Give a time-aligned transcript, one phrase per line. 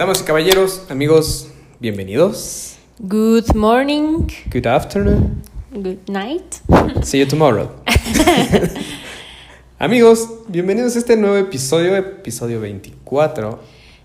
[0.00, 2.78] Damas y caballeros, amigos, bienvenidos.
[3.00, 5.42] Good Morning, Good afternoon.
[5.72, 6.54] Good Night.
[7.04, 7.70] See you tomorrow.
[9.78, 13.60] amigos, bienvenidos a este nuevo episodio, episodio 24.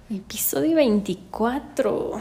[0.09, 2.19] Episodio 24.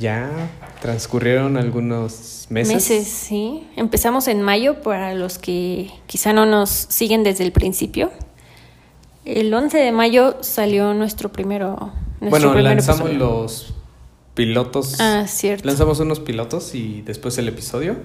[0.00, 2.74] Ya transcurrieron algunos meses.
[2.74, 3.68] Meses, sí.
[3.76, 8.10] Empezamos en mayo para los que quizá no nos siguen desde el principio.
[9.24, 11.92] El 11 de mayo salió nuestro primero.
[12.20, 13.18] Nuestro Bueno, lanzamos episodio.
[13.18, 13.74] los
[14.34, 15.00] pilotos.
[15.00, 15.66] Ah, cierto.
[15.66, 17.96] Lanzamos unos pilotos y después el episodio.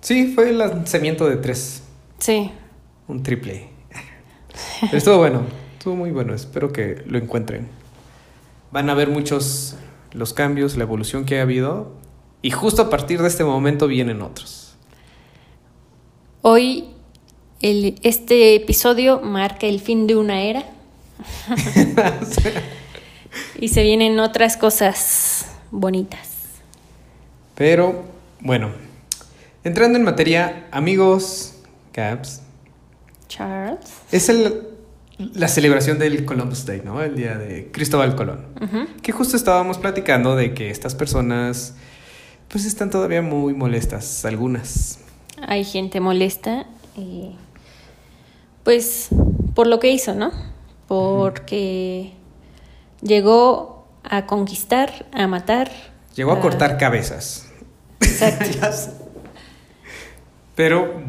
[0.00, 1.82] Sí, fue el lanzamiento de tres.
[2.18, 2.50] Sí.
[3.08, 3.68] Un triple.
[4.80, 5.42] Pero estuvo bueno,
[5.78, 6.34] estuvo muy bueno.
[6.34, 7.68] Espero que lo encuentren.
[8.70, 9.76] Van a ver muchos
[10.12, 11.92] los cambios, la evolución que ha habido.
[12.42, 14.76] Y justo a partir de este momento vienen otros.
[16.42, 16.84] Hoy
[17.60, 20.64] el, este episodio marca el fin de una era.
[23.58, 26.28] y se vienen otras cosas bonitas.
[27.54, 28.04] Pero
[28.40, 28.70] bueno,
[29.64, 31.54] entrando en materia, amigos,
[31.92, 32.42] Caps,
[33.28, 33.80] Charles.
[34.12, 34.68] es el,
[35.34, 37.02] la celebración del Columbus Day, ¿no?
[37.02, 38.46] El día de Cristóbal Colón.
[39.02, 41.74] Que justo estábamos platicando de que estas personas,
[42.48, 45.00] pues están todavía muy molestas, algunas.
[45.46, 47.32] Hay gente molesta, eh,
[48.62, 49.08] pues
[49.54, 50.30] por lo que hizo, ¿no?
[50.88, 52.14] Porque
[53.02, 55.70] llegó a conquistar, a matar.
[56.16, 57.46] Llegó a a- cortar cabezas.
[58.00, 58.88] Exacto.
[60.56, 61.00] Pero,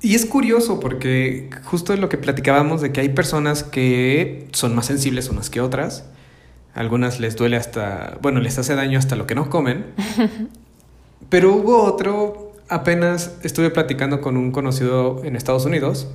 [0.00, 4.74] y es curioso porque justo es lo que platicábamos de que hay personas que son
[4.74, 6.04] más sensibles unas que otras.
[6.74, 9.86] Algunas les duele hasta, bueno, les hace daño hasta lo que no comen.
[11.30, 16.06] Pero hubo otro, apenas estuve platicando con un conocido en Estados Unidos.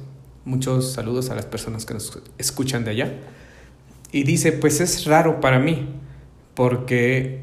[0.45, 3.13] Muchos saludos a las personas que nos escuchan de allá.
[4.11, 5.87] Y dice, pues es raro para mí,
[6.55, 7.41] porque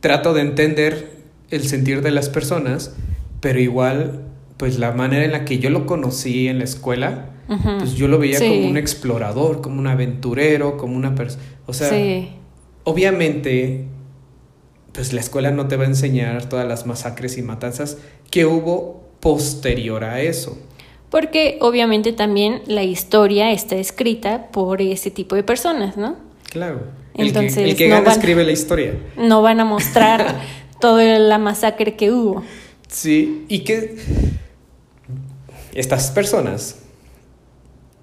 [0.00, 1.10] trato de entender
[1.50, 2.94] el sentir de las personas,
[3.40, 4.22] pero igual,
[4.56, 7.30] pues la manera en la que yo lo conocí en la escuela,
[7.78, 8.48] pues yo lo veía Sí.
[8.48, 11.42] como un explorador, como un aventurero, como una persona...
[11.66, 12.30] O sea, sí.
[12.84, 13.84] obviamente,
[14.92, 17.98] pues la escuela no te va a enseñar todas las masacres y matanzas
[18.30, 20.58] que hubo posterior a eso.
[21.12, 26.16] Porque obviamente también la historia está escrita por ese tipo de personas, ¿no?
[26.50, 26.80] Claro.
[27.14, 28.94] El Entonces, que, el que no gana van- escribe la historia.
[29.18, 30.40] No van a mostrar
[30.80, 32.42] toda la masacre que hubo.
[32.88, 33.96] Sí, y que
[35.74, 36.78] estas personas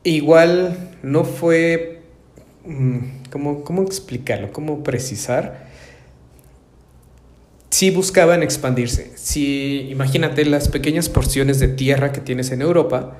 [0.03, 2.01] igual no fue,
[2.65, 2.99] mm,
[3.31, 4.51] ¿cómo, cómo explicarlo?
[4.51, 5.68] ¿Cómo precisar?
[7.69, 9.11] Sí buscaban expandirse.
[9.15, 13.17] Sí, imagínate las pequeñas porciones de tierra que tienes en Europa,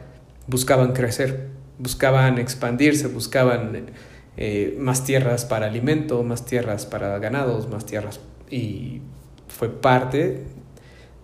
[0.47, 3.91] buscaban crecer, buscaban expandirse, buscaban
[4.37, 8.19] eh, más tierras para alimento, más tierras para ganados, más tierras.
[8.49, 9.01] Y
[9.47, 10.45] fue parte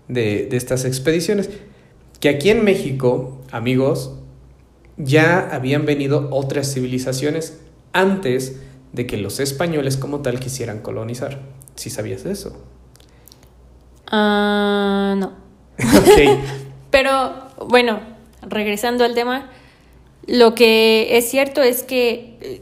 [0.08, 1.50] de, estas expediciones.
[2.20, 4.20] Que aquí en México, amigos,
[4.98, 7.60] ya habían venido otras civilizaciones
[7.94, 8.60] antes
[8.94, 11.42] de que los españoles como tal quisieran colonizar.
[11.76, 12.62] ¿Sí sabías eso?
[14.12, 15.28] Ah, no.
[15.80, 16.40] ok.
[16.92, 17.34] Pero
[17.68, 18.00] bueno,
[18.42, 19.50] regresando al tema,
[20.28, 22.62] lo que es cierto es que eh,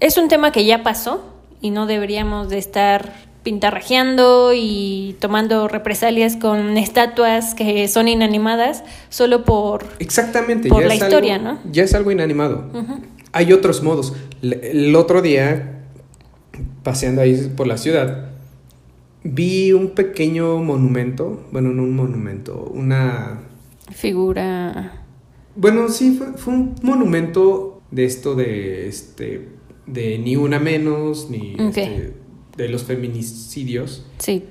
[0.00, 1.24] es un tema que ya pasó
[1.60, 3.12] y no deberíamos de estar
[3.42, 9.84] pintarrajeando y tomando represalias con estatuas que son inanimadas solo por...
[9.98, 10.68] Exactamente.
[10.70, 11.58] Por ya la es historia, algo- ¿no?
[11.70, 12.64] Ya es algo inanimado.
[13.32, 14.14] Hay otros modos.
[14.42, 15.80] El otro día,
[16.82, 18.28] paseando ahí por la ciudad,
[19.24, 21.44] vi un pequeño monumento.
[21.50, 23.40] Bueno, no un monumento, una
[23.92, 25.00] Figura...
[25.56, 29.48] Bueno, sí, fue, fue un monumento de esto de este
[29.86, 32.14] de ni una menos, ni este,
[32.56, 34.44] de los feminicidios, Sí.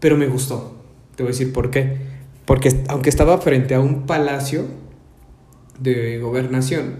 [0.00, 0.76] pero me gustó.
[1.14, 1.96] Te voy a decir por qué.
[2.44, 4.64] Porque aunque estaba frente a un palacio
[5.78, 6.96] de gobernación,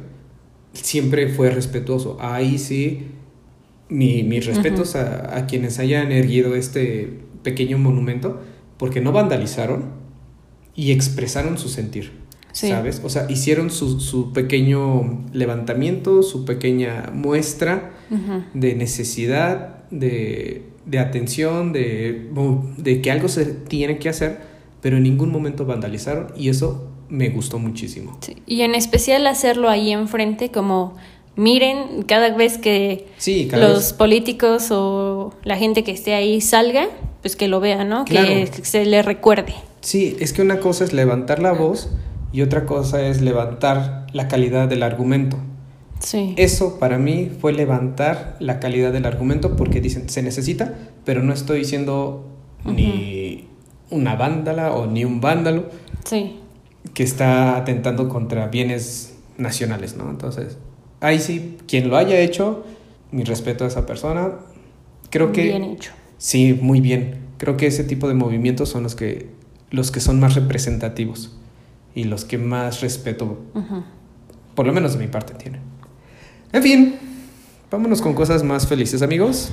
[0.72, 2.16] siempre fue respetuoso.
[2.20, 3.06] Ahí sí,
[3.92, 8.40] mi- mis respetos a, a quienes hayan erguido este pequeño monumento,
[8.78, 9.84] porque no vandalizaron
[10.74, 12.22] y expresaron su sentir.
[12.52, 12.68] Sí.
[12.68, 13.00] ¿sabes?
[13.02, 17.92] O sea, hicieron su, su pequeño levantamiento, su pequeña muestra
[18.52, 22.28] de necesidad, de, de atención, de,
[22.76, 24.40] de que algo se tiene que hacer,
[24.82, 28.18] pero en ningún momento vandalizaron y eso me gustó muchísimo.
[28.20, 30.94] Sí, Y en especial hacerlo ahí enfrente, como
[31.36, 36.40] miren, cada vez que Sí, cada los vez- políticos o la gente que esté ahí
[36.40, 36.86] salga,
[37.22, 38.04] pues que lo vea, ¿no?
[38.04, 38.28] Claro.
[38.28, 39.54] Que se le recuerde.
[39.80, 41.90] Sí, es que una cosa es levantar la voz
[42.32, 45.36] y otra cosa es levantar la calidad del argumento.
[46.00, 46.34] Sí.
[46.36, 50.74] Eso para mí fue levantar la calidad del argumento porque dicen se necesita,
[51.04, 52.26] pero no estoy siendo
[52.64, 53.46] ni
[53.90, 55.66] una vándala o ni un vándalo
[56.04, 56.36] Sí.
[56.94, 60.10] que está atentando contra bienes nacionales, ¿no?
[60.10, 60.58] Entonces,
[61.02, 62.64] ahí sí, quien lo haya hecho,
[63.10, 64.30] mi respeto a esa persona.
[65.10, 65.92] Creo que Bien hecho.
[66.16, 67.18] sí, muy bien.
[67.36, 69.28] Creo que ese tipo de movimientos son los que
[69.70, 71.32] los que son más representativos
[71.94, 73.38] y los que más respeto,
[74.54, 75.60] por lo menos de mi parte, tienen.
[76.52, 76.94] En fin,
[77.70, 79.50] vámonos con cosas más felices, amigos.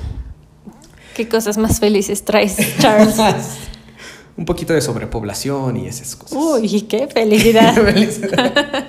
[1.16, 3.16] ¿Qué cosas más felices traes, Charles?
[4.36, 6.38] Un poquito de sobrepoblación y esas cosas.
[6.38, 7.74] Uy, qué felicidad.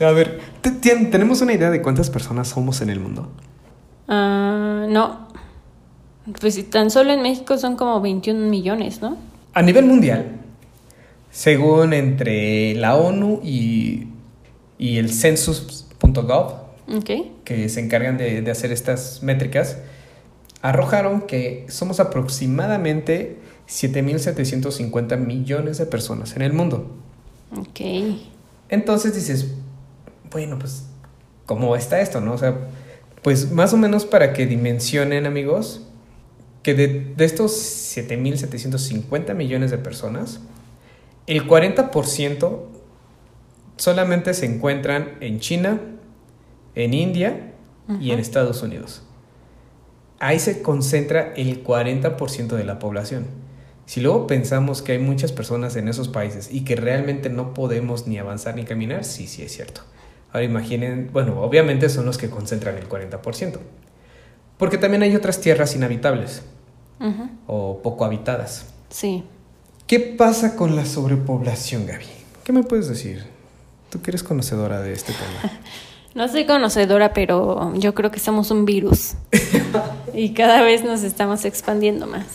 [0.00, 3.30] A ver, ¿te- tien- ¿tenemos una idea de cuántas personas somos en el mundo?
[4.08, 5.28] Ah, no.
[6.40, 9.16] Pues si tan solo en México son como 21 millones, ¿no?
[9.54, 10.40] A nivel mundial,
[11.30, 14.08] según entre la ONU y,
[14.78, 16.54] y el census.gov,
[17.44, 19.78] que se encargan de, de hacer estas métricas,
[20.62, 23.38] arrojaron que somos aproximadamente
[23.68, 26.90] 7.750 millones de personas en el mundo.
[27.56, 27.80] Ok.
[28.68, 29.48] Entonces dices,
[30.30, 30.86] bueno, pues,
[31.46, 32.34] ¿cómo está esto, no?
[32.34, 32.56] O sea,
[33.22, 35.86] pues más o menos para que dimensionen, amigos,
[36.62, 40.40] que de, de estos 7.750 millones de personas,
[41.26, 42.60] el 40%
[43.76, 45.80] solamente se encuentran en China,
[46.74, 47.52] en India
[48.00, 48.18] y en.
[48.18, 49.02] Estados Unidos.
[50.20, 53.26] Ahí se concentra el 40% de la población.
[53.86, 58.06] Si luego pensamos que hay muchas personas en esos países y que realmente no podemos
[58.06, 59.82] ni avanzar ni caminar, sí, sí es cierto.
[60.32, 63.58] Ahora imaginen, bueno, obviamente son los que concentran el 40%.
[64.58, 66.42] Porque también hay otras tierras inhabitables
[67.46, 68.66] o poco habitadas.
[68.90, 69.24] Sí.
[69.86, 72.04] ¿Qué pasa con la sobrepoblación, Gaby?
[72.44, 73.24] ¿Qué me puedes decir?
[73.88, 75.52] Tú que eres conocedora de este tema.
[76.14, 79.12] No soy conocedora, pero yo creo que somos un virus.
[80.14, 82.26] y cada vez nos estamos expandiendo más.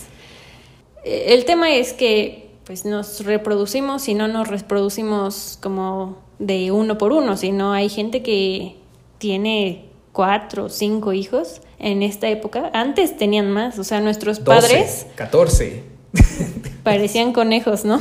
[1.04, 6.98] Eh, El tema es que pues nos reproducimos y no nos reproducimos como de uno
[6.98, 8.75] por uno, sino hay gente que
[9.18, 12.69] tiene cuatro o cinco hijos en esta época.
[12.74, 15.84] Antes tenían más, o sea, nuestros 12, padres 14.
[16.84, 18.00] parecían conejos, ¿no?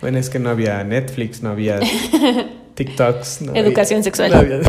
[0.00, 1.78] Bueno, es que no había Netflix, no había
[2.74, 3.42] TikToks.
[3.42, 4.30] no Educación había- sexual.
[4.32, 4.60] no había-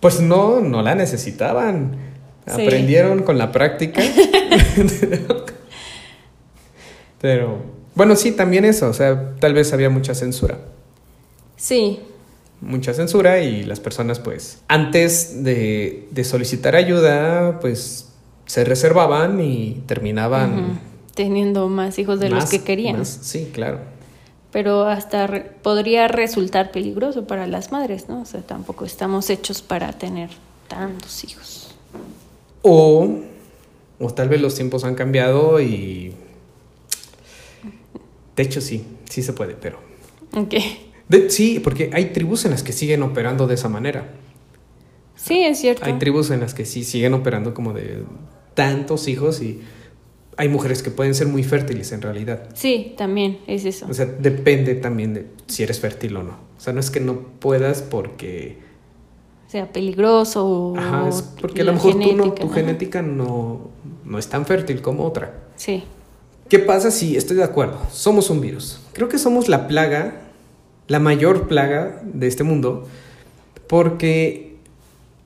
[0.00, 1.96] Pues no, no la necesitaban.
[2.46, 2.62] Sí.
[2.62, 4.02] Aprendieron con la práctica.
[7.20, 7.58] Pero,
[7.94, 8.88] bueno, sí, también eso.
[8.88, 10.58] O sea, tal vez había mucha censura.
[11.56, 12.00] Sí,
[12.60, 18.10] Mucha censura y las personas, pues, antes de, de solicitar ayuda, pues,
[18.46, 20.78] se reservaban y terminaban.
[21.16, 22.98] teniendo más hijos de los que querían.
[23.00, 23.80] más- sí, claro.
[24.52, 28.20] pero hasta re- podría resultar peligroso para las madres, ¿no?
[28.22, 30.30] O sea, tampoco estamos hechos para tener
[30.68, 31.74] tantos hijos.
[32.62, 33.08] O,
[33.98, 36.14] o tal vez los tiempos han cambiado y...
[38.36, 39.78] De hecho, sí, sí se puede, pero...
[40.36, 40.54] Ok.
[41.12, 44.08] De- sí, porque hay tribus en las que siguen operando de esa manera.
[45.14, 45.84] Sí, es cierto.
[45.84, 48.02] Hay tribus en las que sí siguen operando como de
[48.54, 49.60] tantos hijos y
[50.36, 52.48] hay mujeres que pueden ser muy fértiles en realidad.
[52.54, 53.86] Sí, también es eso.
[53.88, 56.32] O sea, depende también de si eres fértil o no.
[56.56, 58.58] O sea, no es que no puedas porque...
[59.46, 63.70] sea peligroso o Ajá, es porque a lo mejor tú no, tu genética no,
[64.04, 65.34] no es tan fértil como otra.
[65.56, 65.84] Sí,
[66.52, 67.78] ¿Qué pasa si estoy de acuerdo?
[67.90, 68.78] Somos un virus.
[68.92, 70.20] Creo que somos la plaga,
[70.88, 72.86] la mayor plaga de este mundo,
[73.66, 74.56] porque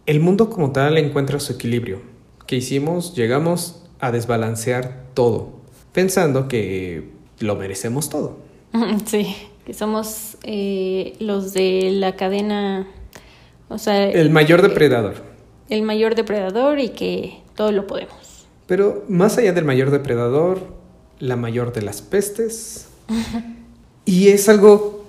[0.06, 2.00] el mundo como tal encuentra su equilibrio.
[2.46, 3.14] ¿Qué hicimos?
[3.14, 5.50] Llegamos a desbalancear todo,
[5.92, 7.10] pensando que
[7.40, 8.38] lo merecemos todo.
[9.06, 9.34] sí,
[9.64, 12.86] que somos eh, los de la cadena,
[13.68, 15.14] o sea, El mayor depredador.
[15.68, 18.46] el mayor depredador y que todo lo podemos.
[18.68, 20.60] Pero más allá del mayor depredador,
[21.18, 22.88] la mayor de las pestes.
[24.04, 25.05] y es algo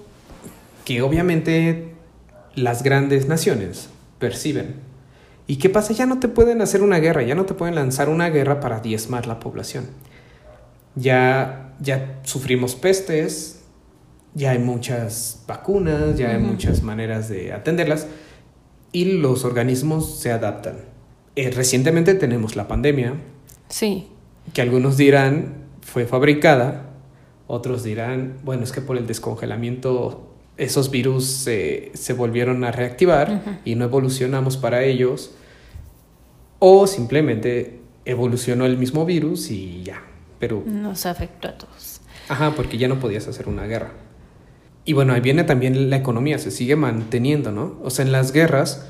[0.87, 1.89] que obviamente
[2.55, 3.89] las grandes naciones
[4.19, 4.75] perciben.
[5.45, 5.91] ¿Y qué pasa?
[5.91, 8.79] Ya no te pueden hacer una guerra, ya no te pueden lanzar una guerra para
[8.79, 9.87] diezmar la población.
[10.95, 13.63] Ya, ya sufrimos pestes,
[14.33, 18.07] ya hay muchas vacunas, ya hay muchas maneras de atenderlas
[18.93, 20.77] y los organismos se adaptan.
[21.35, 23.15] Eh, recientemente tenemos la pandemia,
[23.67, 24.07] Sí.
[24.53, 26.91] que algunos dirán fue fabricada,
[27.45, 30.23] otros dirán, bueno, es que por el descongelamiento
[30.57, 35.31] esos virus se- se volvieron a reactivar y no evolucionamos para ellos,
[36.59, 40.01] o simplemente evolucionó el mismo virus y ya,
[40.39, 42.01] pero Nos afectó a todos.
[42.29, 43.91] Ajá, porque ya no podías hacer una guerra.
[44.85, 47.77] Y bueno, ahí viene también la economía, se sigue manteniendo, ¿no?
[47.83, 48.87] O sea, en las guerras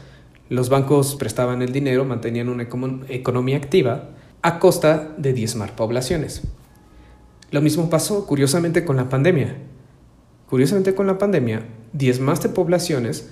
[0.49, 6.43] los bancos prestaban el dinero, mantenían una econo- economía activa a costa de diezmar poblaciones.
[7.51, 9.57] Lo mismo pasó, curiosamente, con la pandemia.
[10.49, 11.63] Curiosamente, con la pandemia,
[11.93, 13.29] diezmaste poblaciones,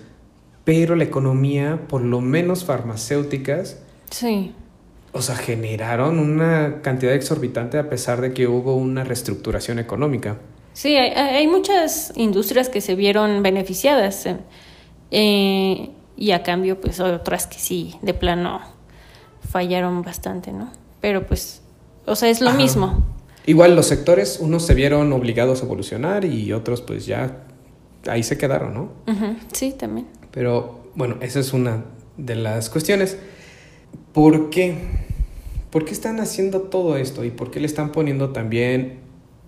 [0.64, 3.80] pero la economía, por lo menos farmacéuticas,
[4.10, 4.54] Sí.
[5.14, 10.38] o sea, generaron una cantidad exorbitante a pesar de que hubo una reestructuración económica.
[10.74, 14.38] Sí, hay, hay muchas industrias que se vieron beneficiadas eh,
[15.12, 18.60] eh, y a cambio pues otras que sí, de plano
[19.50, 20.72] fallaron bastante, ¿no?
[21.00, 21.62] Pero pues,
[22.06, 22.58] o sea, es lo Ajá.
[22.58, 23.06] mismo.
[23.46, 27.46] Igual los sectores, unos se vieron obligados a evolucionar y otros pues ya
[28.08, 28.90] ahí se quedaron, ¿no?
[29.54, 30.08] Sí, también.
[30.32, 31.86] Pero bueno, esa es una
[32.18, 33.18] de las cuestiones.
[34.14, 34.76] ¿Por qué?
[35.70, 39.00] ¿Por qué están haciendo todo esto y por qué le están poniendo también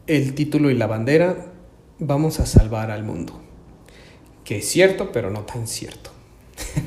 [0.06, 1.54] el título y la bandera?
[2.00, 3.42] Vamos a salvar al mundo.
[4.44, 6.12] Que es cierto, pero no tan cierto.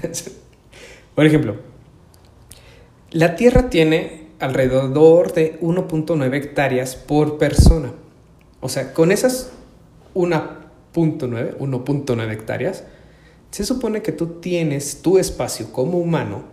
[1.15, 1.57] por ejemplo,
[3.11, 7.93] la Tierra tiene alrededor de 1.9 hectáreas por persona.
[8.61, 9.51] O sea, con esas
[10.15, 12.85] 1.9, 1.9 hectáreas,
[13.51, 16.45] se supone que tú tienes tu espacio como humano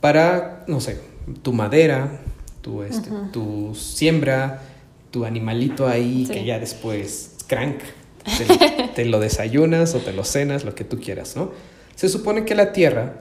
[0.00, 0.98] para, no sé,
[1.42, 2.20] tu madera,
[2.62, 4.62] tu, este, tu siembra,
[5.10, 6.32] tu animalito ahí Sí.
[6.32, 7.78] que ya después, crank,
[8.24, 11.50] te, te lo desayunas o te lo cenas, lo que tú quieras, ¿no?
[11.94, 13.14] Se supone que la Tierra,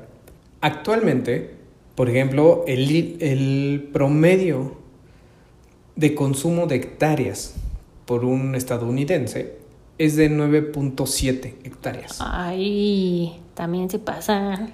[0.62, 1.52] actualmente,
[1.96, 4.76] por ejemplo, el, el promedio
[5.96, 7.56] de consumo de hectáreas
[8.06, 9.58] por un estadounidense
[9.98, 12.18] es de 9.7 hectáreas.
[12.20, 14.68] Ay, también se pasa.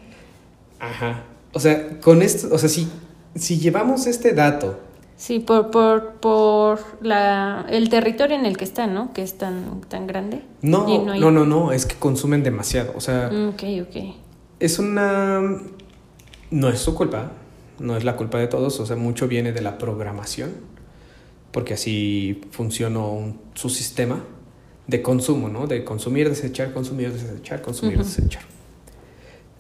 [0.80, 1.24] Ajá.
[1.54, 2.88] O sea, con esto, o sea, si,
[3.36, 4.80] si llevamos este dato,
[5.18, 9.14] Sí, por, por, por la, el territorio en el que está, ¿no?
[9.14, 10.42] Que es tan, tan grande.
[10.64, 12.94] no, no, hay- no, no, es que consumen demasiado.
[12.96, 14.16] O sea, Mm, Ok, ok.
[14.60, 15.44] es una...
[16.52, 17.32] No es su culpa,
[17.80, 20.52] no es la culpa de todos, o sea, mucho viene de la programación,
[21.52, 24.24] porque así funcionó un- su sistema
[24.88, 25.68] de consumo, ¿no?
[25.68, 28.44] De consumir, desechar, consumir, desechar, consumir, desechar.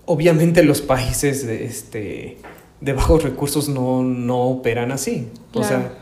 [0.06, 2.38] Obviamente los países de, este,
[2.82, 5.30] de bajos recursos no, no operan así.
[5.54, 5.94] O sea,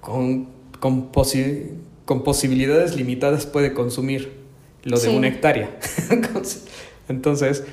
[0.00, 0.48] con,
[0.80, 1.70] con, posi-
[2.04, 4.32] con posibilidades limitadas puede consumir
[4.82, 5.16] lo de Sí.
[5.16, 5.78] una hectárea.
[7.08, 7.64] Entonces,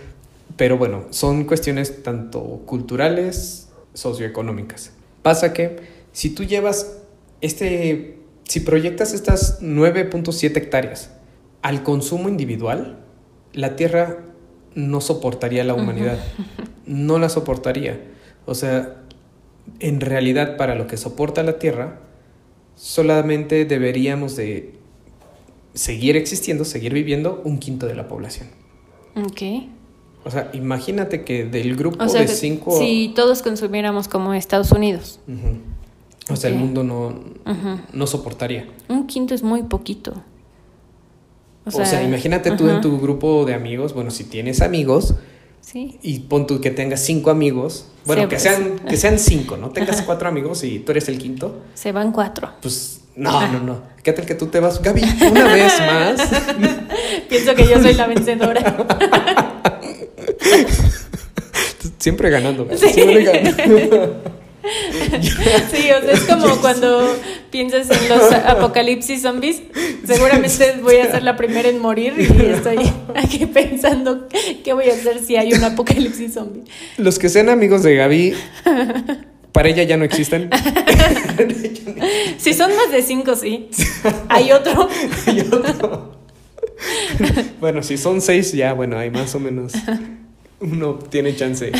[0.58, 4.91] pero bueno, son cuestiones tanto culturales, socioeconómicas.
[5.22, 5.77] Pasa que
[6.12, 7.01] si tú llevas
[7.41, 8.17] este,
[8.51, 11.12] si proyectas estas 9.7 hectáreas
[11.62, 13.00] al consumo individual,
[13.53, 14.25] la Tierra
[14.75, 16.20] no soportaría la humanidad,
[16.86, 18.00] no la soportaría.
[18.46, 18.98] O sea,
[19.79, 22.01] en realidad para lo que soporta la Tierra,
[22.75, 24.74] solamente deberíamos de
[25.74, 28.50] seguir existiendo, seguir viviendo un quinto de la población.
[29.15, 29.41] Ok.
[30.23, 32.77] O sea, imagínate que del grupo O sea, de cinco...
[32.77, 35.19] si todos consumiéramos como Estados Unidos.
[36.29, 37.15] O sea, el mundo no,
[37.93, 38.67] no soportaría.
[38.87, 40.13] un quinto es muy poquito.
[41.65, 45.15] O sea, imagínate tú en tu grupo de amigos, bueno, si tienes amigos
[45.61, 48.41] Sí, y pon tú que tengas cinco amigos, bueno, que pues.
[48.41, 49.69] sean que sean cinco, ¿no?
[49.73, 52.49] Tengas cuatro amigos y tú eres el quinto, se van cuatro.
[52.61, 53.81] pues no, no, no.
[54.03, 56.29] ¿Qué tal que tú te vas, Gaby, una vez más?
[57.29, 59.47] Pienso que yo soy la vencedora.
[62.01, 62.89] Siempre ganando, Sí.
[62.89, 64.24] siempre ganando.
[65.72, 67.15] Sí, o sea, es como cuando
[67.50, 69.60] piensas en los apocalipsis zombies.
[70.05, 72.77] Seguramente voy a ser la primera en morir y estoy
[73.15, 74.27] aquí pensando
[74.63, 76.62] qué voy a hacer si hay un apocalipsis zombie.
[76.98, 78.36] Los que sean amigos de Gaby,
[79.51, 80.51] para ella ya no existen.
[82.38, 83.67] Si son más de cinco, sí.
[84.29, 84.89] Hay otro.
[85.25, 86.17] Y otro.
[87.60, 89.74] Bueno, si son seis, ya, bueno, hay más o menos.
[90.61, 91.71] Uno tiene chance.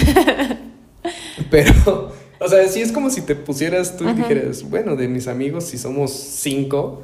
[1.50, 5.28] Pero, o sea, sí es como si te pusieras tú y dijeras, bueno, de mis
[5.28, 7.04] amigos, si somos cinco,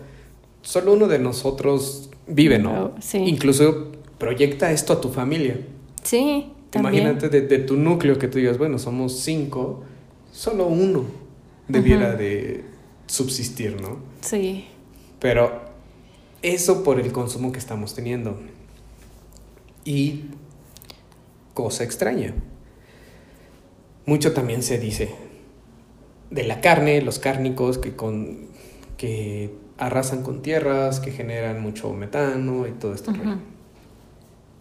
[0.62, 2.86] solo uno de nosotros vive, ¿no?
[2.86, 3.17] Oh, sí.
[3.19, 5.60] Incluso proyecta esto a tu familia.
[6.03, 7.03] Sí, también.
[7.03, 9.84] Imagínate de, de tu núcleo que tú digas, bueno, somos cinco,
[10.31, 11.05] solo uno
[11.67, 12.63] debiera de
[13.07, 13.98] subsistir, ¿no?
[14.22, 14.65] Sí.
[15.19, 15.62] Pero
[16.41, 18.39] Eso por el consumo que estamos teniendo.
[19.84, 20.25] Y
[21.58, 22.36] cosa extraña.
[24.06, 25.16] Mucho también se dice
[26.30, 28.50] de la carne, los cárnicos que, con,
[28.96, 33.12] que arrasan con tierras, que generan mucho metano y todo esto.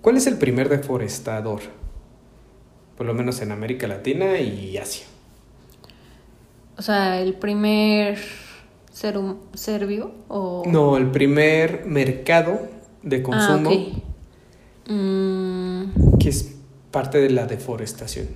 [0.00, 1.60] ¿Cuál es el primer deforestador?
[2.96, 5.04] Por lo menos en América Latina y Asia.
[6.78, 8.18] O sea, el primer
[8.90, 9.18] ser,
[9.52, 10.62] ser vivo o...
[10.66, 12.58] No, el primer mercado
[13.02, 13.70] de consumo
[14.88, 16.18] ah, mm.
[16.18, 16.55] que es
[16.90, 18.28] parte de la deforestación.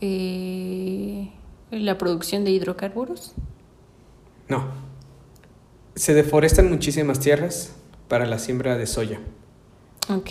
[0.00, 1.30] Eh,
[1.70, 3.34] ¿La producción de hidrocarburos?
[4.48, 4.66] No.
[5.94, 7.74] Se deforestan muchísimas tierras
[8.08, 9.20] para la siembra de soya.
[10.08, 10.30] Ok.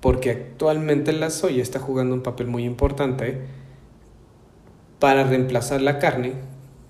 [0.00, 3.40] Porque actualmente la soya está jugando un papel muy importante
[4.98, 6.34] para reemplazar la carne,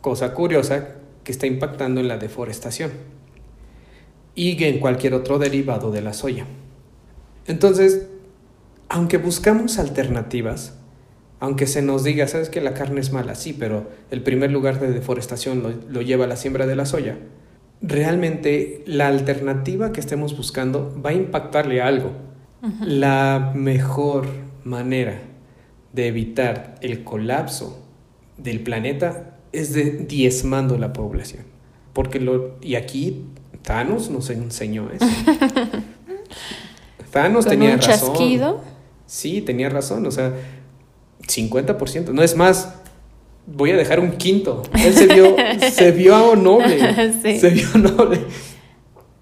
[0.00, 2.90] cosa curiosa que está impactando en la deforestación
[4.35, 6.47] y en cualquier otro derivado de la soya.
[7.47, 8.09] Entonces,
[8.90, 10.76] aunque buscamos alternativas,
[11.38, 14.80] aunque se nos diga, sabes que la carne es mala, sí, pero el primer lugar
[14.80, 17.16] de deforestación lo, lo lleva la siembra de la soya,
[17.80, 22.11] realmente la alternativa que estemos buscando va a impactarle algo.
[22.82, 24.26] La mejor
[24.64, 25.18] manera
[25.94, 27.82] de evitar el colapso
[28.37, 31.44] del planeta es de diezmando la población.
[31.94, 33.25] Porque lo, y aquí
[33.62, 35.06] Thanos nos enseñó eso.
[37.11, 38.14] Thanos tenía un razón.
[38.14, 38.61] Chasquido?
[39.11, 40.33] Sí, tenía razón, o sea,
[41.26, 42.76] 50%, no es más,
[43.45, 44.62] voy a dejar un quinto.
[44.73, 45.35] Él se vio,
[45.73, 46.79] se vio noble.
[47.40, 48.21] Se vio noble.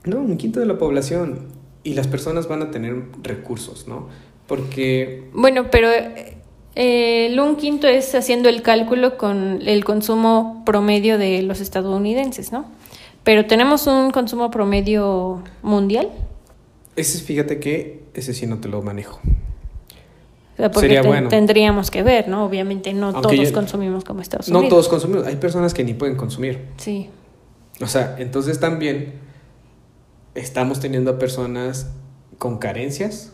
[0.04, 1.48] No, un quinto de la población.
[1.84, 4.10] Y las personas van a tener recursos, ¿no?
[4.46, 5.30] Porque...
[5.32, 6.36] Bueno, pero eh,
[6.74, 12.70] el un quinto es haciendo el cálculo con el consumo promedio de los estadounidenses, ¿no?
[13.24, 16.10] Pero tenemos un consumo promedio mundial.
[16.94, 19.18] Ese, fíjate que ese sí no te lo manejo.
[20.74, 21.28] Sería bueno.
[21.28, 22.44] tendríamos que ver, ¿no?
[22.44, 24.64] Obviamente no todos consumimos como Estados Unidos.
[24.64, 26.66] No todos consumimos, hay personas que ni pueden consumir.
[26.76, 27.10] Sí.
[27.80, 29.14] O sea, entonces también
[30.34, 31.92] estamos teniendo a personas
[32.38, 33.32] con carencias,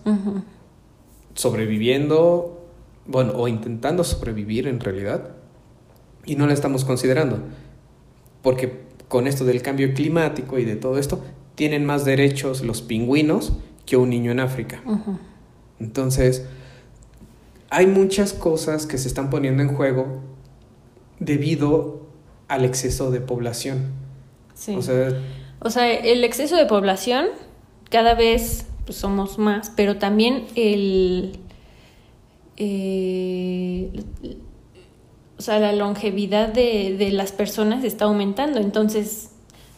[1.35, 2.65] sobreviviendo
[3.07, 5.31] bueno, o intentando sobrevivir en realidad,
[6.25, 7.39] y no la estamos considerando,
[8.43, 11.23] porque con esto del cambio climático y de todo esto,
[11.55, 13.53] tienen más derechos los pingüinos
[13.87, 14.83] que un niño en África.
[15.79, 16.47] Entonces,
[17.75, 20.21] hay muchas cosas que se están poniendo en juego
[21.19, 22.07] debido
[22.47, 23.93] al exceso de población.
[24.55, 24.77] Sí.
[24.77, 25.21] O sea,
[25.59, 27.27] o sea el exceso de población,
[27.91, 31.37] cada vez pues, somos más, pero también el
[32.57, 33.91] eh,
[35.37, 39.31] o sea, la longevidad de, de, las personas está aumentando, entonces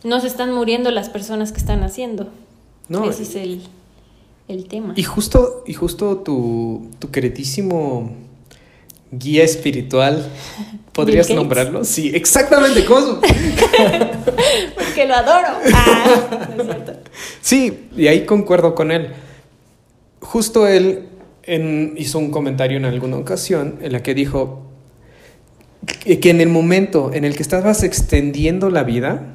[0.04, 2.28] no se están muriendo las personas que están haciendo.
[2.90, 3.62] No, Ese es el,
[4.48, 4.94] el tema.
[4.96, 8.12] Y justo, y justo tu, tu queridísimo
[9.10, 10.28] guía espiritual,
[10.92, 11.84] ¿podrías nombrarlo?
[11.84, 13.20] Sí, exactamente, ¿cómo?
[14.74, 15.48] Porque lo adoro.
[15.72, 16.16] Ah,
[17.40, 19.10] Sí, y ahí concuerdo con él.
[20.20, 21.08] Justo él
[21.96, 24.62] hizo un comentario en alguna ocasión en la que dijo
[25.86, 29.34] que, en el momento en el que estabas extendiendo la vida,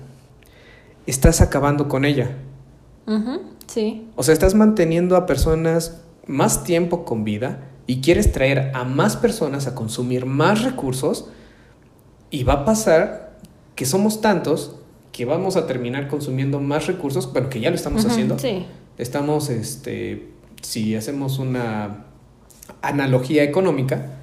[1.08, 2.32] estás acabando con ella.
[3.72, 4.08] Sí.
[4.16, 9.18] O sea, estás manteniendo a personas más tiempo con vida y quieres traer a más
[9.18, 11.30] personas a consumir más recursos
[12.30, 13.38] y va a pasar
[13.76, 14.76] que somos tantos
[15.12, 18.40] que vamos a terminar consumiendo más recursos, bueno, que ya lo estamos haciendo.
[18.40, 18.66] Sí.
[18.98, 20.30] Estamos este,
[20.62, 22.06] si hacemos una
[22.82, 24.20] analogía económica,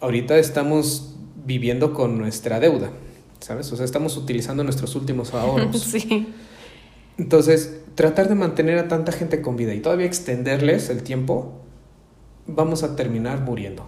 [0.00, 2.90] ahorita estamos viviendo con nuestra deuda,
[3.40, 3.70] ¿sabes?
[3.72, 5.78] O sea, estamos utilizando nuestros últimos ahorros.
[5.82, 6.28] sí.
[7.18, 11.60] Entonces, tratar de mantener a tanta gente con vida y todavía extenderles el tiempo,
[12.46, 13.84] vamos a terminar muriendo.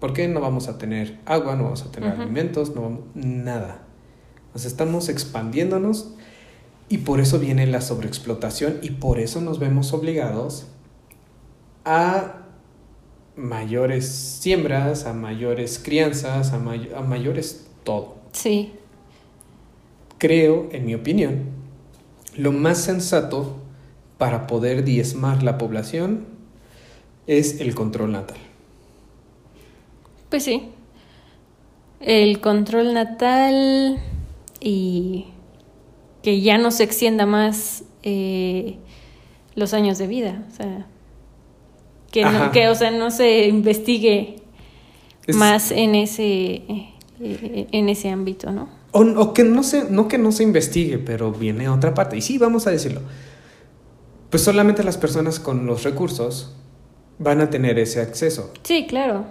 [0.00, 3.82] ¿Por qué no vamos a tener agua, no vamos a tener alimentos, no nada?
[4.52, 6.14] Nos estamos expandiéndonos
[6.88, 10.66] y por eso viene la sobreexplotación y por eso nos vemos obligados
[11.84, 12.42] a
[13.36, 18.16] mayores siembras, a mayores crianzas, a, a mayores todo.
[18.32, 18.74] Sí.
[20.18, 21.53] Creo, en mi opinión,
[22.36, 23.56] lo más sensato
[24.18, 26.26] para poder diezmar la población
[27.26, 28.36] es el control natal.
[30.28, 30.70] Pues sí.
[32.00, 33.98] El control natal
[34.60, 35.26] y
[36.22, 38.76] que ya no se extienda más eh,
[39.54, 40.44] los años de vida.
[40.50, 40.86] O sea,
[42.10, 44.36] que, no, que o sea, no se investigue
[45.28, 46.62] más en ese,
[47.20, 48.83] eh, en ese ámbito, ¿no?
[48.96, 52.16] O, o, que no se, no que no se investigue, pero viene a otra parte.
[52.16, 53.00] Y sí, vamos a decirlo.
[54.30, 56.54] Pues solamente las personas con los recursos
[57.18, 58.52] van a tener ese acceso.
[58.62, 59.24] Sí, claro.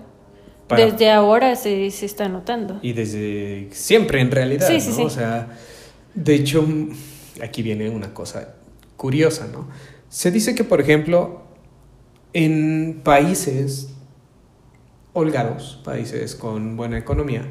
[0.68, 0.86] Para...
[0.86, 2.80] Desde ahora se, se, está notando.
[2.82, 4.68] Y desde siempre, en realidad.
[4.68, 4.80] Sí, ¿no?
[4.82, 5.02] sí, sí.
[5.02, 5.58] O sea,
[6.14, 6.68] de hecho,
[7.42, 8.56] aquí viene una cosa
[8.98, 9.70] curiosa, ¿no?
[10.10, 11.44] Se dice que, por ejemplo,
[12.34, 13.94] en países
[15.14, 17.46] holgados, países con buena economía,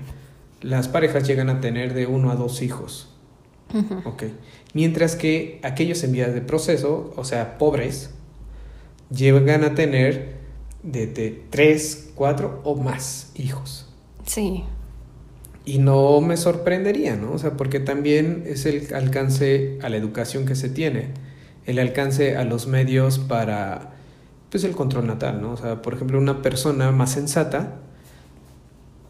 [0.62, 3.09] las parejas llegan a tener de uno a dos hijos.
[3.75, 4.07] Uh -huh.
[4.07, 4.35] Okay.
[4.75, 8.11] Mientras que aquellos en vías de proceso, o sea, pobres,
[9.11, 10.37] llegan a tener
[10.83, 13.88] de, de tres, cuatro o más hijos.
[14.27, 14.64] Sí.
[15.64, 17.33] Y no me sorprendería, ¿no?
[17.33, 21.11] O sea, porque también es el alcance a la educación que se tiene,
[21.66, 23.92] el alcance a los medios para,
[24.51, 25.53] pues, el control natal, ¿no?
[25.53, 27.81] O sea, por ejemplo, una persona más sensata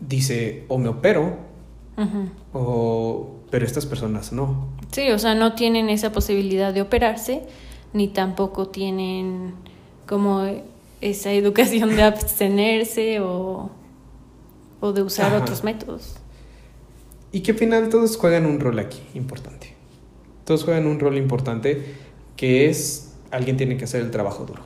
[0.09, 1.37] dice, o me opero,
[1.97, 2.29] uh -huh.
[2.53, 4.69] o, pero estas personas no.
[4.91, 7.43] Sí, o sea, no tienen esa posibilidad de operarse,
[7.93, 9.55] ni tampoco tienen
[10.07, 10.45] como
[11.01, 13.71] esa educación de abstenerse o,
[14.81, 15.43] o de usar Ajá.
[15.43, 16.17] otros métodos.
[17.33, 19.75] Y que al final todos juegan un rol aquí importante.
[20.45, 21.83] Todos juegan un rol importante
[22.37, 24.63] que es alguien tiene que hacer el trabajo duro.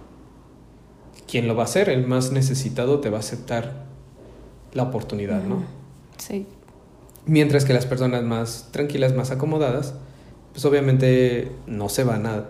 [1.29, 3.87] Quien lo va a hacer, el más necesitado, te va a aceptar
[4.77, 5.65] la oportunidad, ¿no?
[6.19, 6.47] Sí.
[7.25, 9.95] Mientras que las personas más tranquilas, más acomodadas,
[10.53, 12.45] pues obviamente no se van a,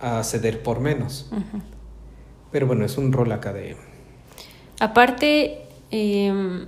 [0.00, 1.28] a ceder por menos.
[1.32, 1.62] Uh -huh.
[2.52, 3.76] Pero bueno, es un rol acá de...
[4.80, 6.66] Aparte, eh,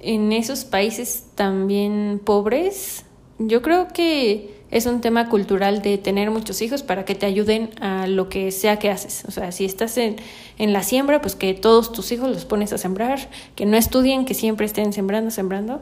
[0.00, 3.04] en esos países también pobres,
[3.38, 7.70] yo creo que es un tema cultural de tener muchos hijos para que te ayuden
[7.80, 9.24] a lo que sea que haces.
[9.26, 10.16] O sea, si estás en,
[10.58, 14.24] en la siembra, pues que todos tus hijos los pones a sembrar, que no estudien,
[14.26, 15.80] que siempre estén sembrando, sembrando.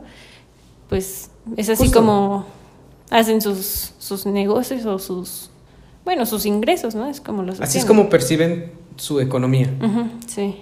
[0.88, 1.98] Pues es así Justo.
[1.98, 2.46] como
[3.10, 5.50] hacen sus, sus negocios o sus,
[6.04, 7.08] bueno, sus ingresos, ¿no?
[7.08, 9.72] Es como los Así es como perciben su economía.
[9.80, 10.56] Uh -huh, sí.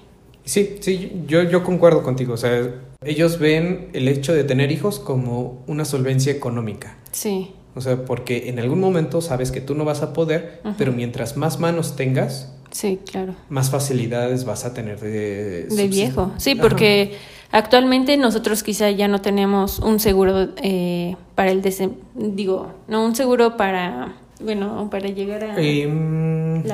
[0.47, 2.35] Sí, sí, yo, yo concuerdo contigo.
[2.35, 2.71] O sea,
[3.03, 6.97] ellos ven el hecho de tener hijos como una solvencia económica.
[7.13, 7.53] Sí.
[7.77, 11.37] O sea, porque en algún momento sabes que tú no vas a poder, pero mientras
[11.37, 13.35] más manos tengas, sí, claro.
[13.49, 15.65] más facilidades vas a tener de...
[15.65, 17.15] De viejo, sí, porque
[17.51, 17.59] Ajá.
[17.59, 23.17] actualmente nosotros quizá ya no tenemos un seguro eh, para el desem digo, no un
[23.17, 25.57] seguro para, bueno, para llegar a...
[25.59, 25.89] Eh,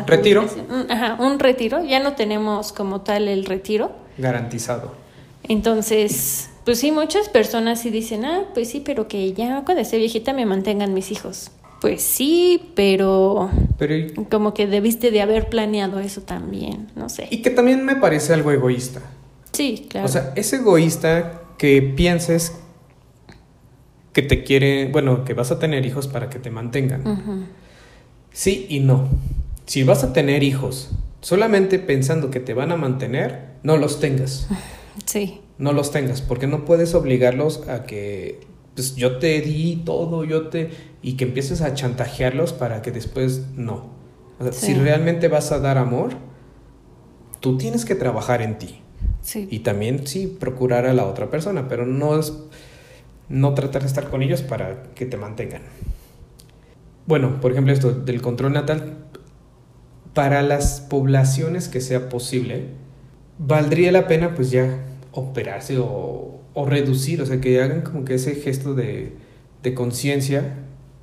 [0.06, 0.44] retiro.
[0.90, 3.92] Ajá, un retiro, ya no tenemos como tal el retiro.
[4.18, 4.92] Garantizado.
[5.44, 9.98] Entonces, pues sí, muchas personas sí dicen, ah, pues sí, pero que ya cuando esté
[9.98, 11.50] viejita me mantengan mis hijos.
[11.80, 13.94] Pues sí, pero, pero
[14.30, 17.26] como que debiste de haber planeado eso también, no sé.
[17.30, 19.00] Y que también me parece algo egoísta.
[19.52, 20.06] Sí, claro.
[20.06, 22.54] O sea, es egoísta que pienses
[24.12, 27.06] que te quiere, bueno, que vas a tener hijos para que te mantengan.
[27.06, 27.44] Uh -huh.
[28.32, 29.08] Sí y no.
[29.66, 34.48] Si vas a tener hijos solamente pensando que te van a mantener, no los tengas.
[35.06, 35.40] Sí.
[35.60, 38.40] No los tengas, porque no puedes obligarlos a que
[38.74, 40.70] pues yo te di todo, yo te
[41.02, 43.90] y que empieces a chantajearlos para que después no.
[44.38, 44.66] O sea, sí.
[44.66, 46.14] si realmente vas a dar amor,
[47.40, 48.80] tú tienes que trabajar en ti.
[49.20, 49.46] Sí.
[49.50, 52.32] Y también sí procurar a la otra persona, pero no es
[53.28, 55.62] no tratar de estar con ellos para que te mantengan.
[57.06, 58.96] Bueno, por ejemplo, esto del control natal
[60.14, 62.68] para las poblaciones que sea posible,
[63.38, 64.78] valdría la pena pues ya
[65.12, 69.12] operarse o, o reducir, o sea, que hagan como que ese gesto de,
[69.62, 70.56] de conciencia.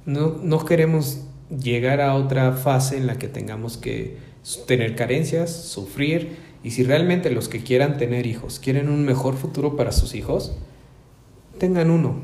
[0.05, 4.17] No, no queremos llegar a otra fase en la que tengamos que
[4.65, 9.75] tener carencias, sufrir, y si realmente los que quieran tener hijos quieren un mejor futuro
[9.75, 10.57] para sus hijos,
[11.57, 12.21] tengan uno,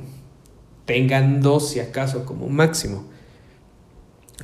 [0.86, 3.06] tengan dos si acaso como máximo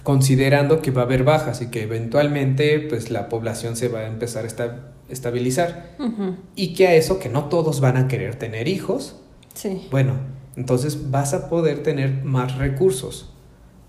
[0.04, 4.08] considerando que va a haber bajas y que eventualmente pues la población se va a
[4.08, 6.36] empezar a esta, estabilizar uh -huh.
[6.56, 9.16] y que a eso que no todos van a querer tener hijos
[9.54, 9.88] sí.
[9.92, 10.14] bueno
[10.56, 13.34] entonces vas a poder tener más recursos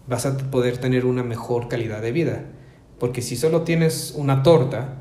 [0.06, 2.44] vas a poder tener una mejor calidad de vida
[2.98, 4.96] porque si solo tienes una torta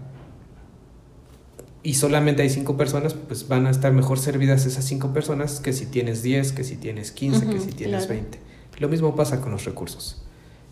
[1.81, 5.71] y solamente hay cinco personas, pues van a estar mejor servidas esas cinco personas que
[5.71, 8.21] si tienes 10, que si tienes 15, uh -huh, que si tienes claro.
[8.21, 8.39] 20.
[8.79, 10.21] Lo mismo pasa con los recursos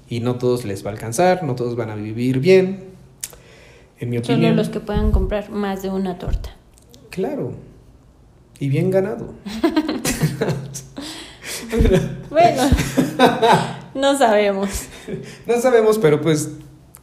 [0.09, 2.96] y no todos les va a alcanzar, no todos van a vivir bien.
[3.99, 4.41] En mi opinión.
[4.41, 6.55] Solo los que puedan comprar más de una torta.
[7.09, 7.53] Claro.
[8.59, 9.33] Y bien ganado.
[12.29, 12.63] bueno,
[13.95, 14.69] no sabemos.
[15.45, 16.51] No sabemos, pero pues,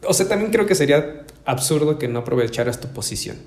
[0.07, 3.37] o sea, también creo que sería absurdo que no aprovecharas tu posición.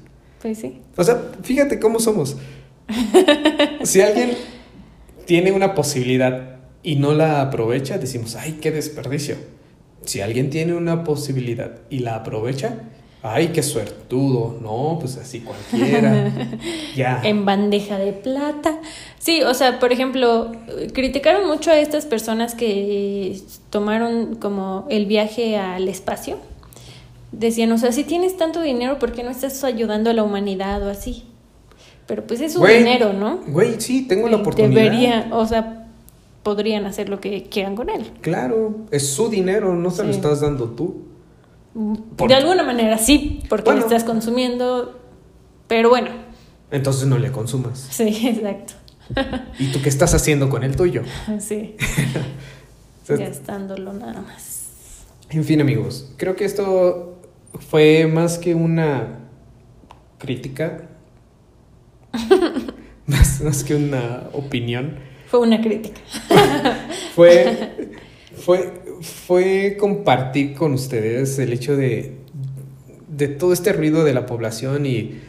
[0.40, 0.80] Pues sí.
[0.96, 2.36] O sea, fíjate cómo somos.
[3.82, 4.36] si alguien
[5.26, 9.36] tiene una posibilidad y no la aprovecha, decimos, ay, qué desperdicio.
[10.04, 12.84] Si alguien tiene una posibilidad y la aprovecha,
[13.22, 14.58] ay, qué suertudo.
[14.62, 16.32] No, pues así cualquiera.
[16.96, 17.20] ya.
[17.24, 18.80] En bandeja de plata.
[19.18, 20.52] Sí, o sea, por ejemplo,
[20.92, 26.38] criticaron mucho a estas personas que tomaron como el viaje al espacio.
[27.32, 30.86] Decían, o sea, si tienes tanto dinero, ¿por qué no estás ayudando a la humanidad
[30.86, 31.24] o así?
[32.06, 33.40] Pero pues es su Güey, dinero, ¿no?
[33.48, 34.82] Güey, sí, tengo la oportunidad.
[34.82, 35.86] Debería, o sea,
[36.42, 38.10] podrían hacer lo que quieran con él.
[38.22, 41.02] Claro, es su dinero, no se lo estás dando tú.
[42.16, 43.80] ¿Por De alguna manera sí, porque Bueno.
[43.80, 44.98] lo estás consumiendo.
[45.68, 46.08] Pero bueno,
[46.70, 47.86] Entonces no le consumas.
[47.90, 48.74] sí, exacto.
[49.58, 51.02] ¿Y tú qué estás haciendo con el tuyo?
[51.40, 51.76] Sí,
[53.08, 55.04] gastándolo nada más.
[55.30, 57.20] En fin, amigos, creo que esto
[57.70, 59.20] fue más que una
[60.18, 60.88] crítica,
[63.06, 64.98] más, más que una opinión.
[65.26, 66.00] Fue una crítica.
[67.14, 67.92] Fue,
[68.36, 72.16] fue, fue compartir con ustedes el hecho de,
[73.08, 75.20] de todo este ruido de la población y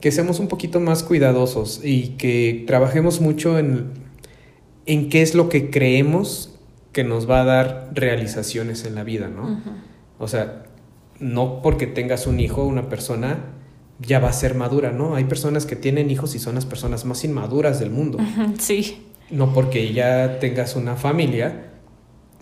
[0.00, 3.90] que seamos un poquito más cuidadosos y que trabajemos mucho en,
[4.86, 6.54] en qué es lo que creemos
[6.92, 9.60] que nos va a dar realizaciones en la vida, ¿no?
[10.18, 10.64] O sea,
[11.18, 13.52] no porque tengas un hijo, una persona
[13.98, 15.14] ya va a ser madura, ¿no?
[15.14, 18.18] Hay personas que tienen hijos y son las personas más inmaduras del mundo.
[18.58, 21.72] Sí, No porque ya tengas una familia,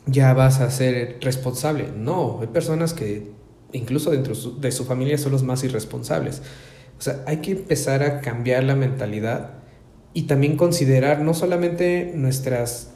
[0.07, 1.89] ya vas a ser responsable.
[1.97, 3.33] No, hay personas que
[3.73, 6.43] incluso dentro de su familia son los más irresponsables.
[6.99, 9.55] O sea, hay que empezar a cambiar la mentalidad
[10.13, 12.93] y también considerar no solamente nuestras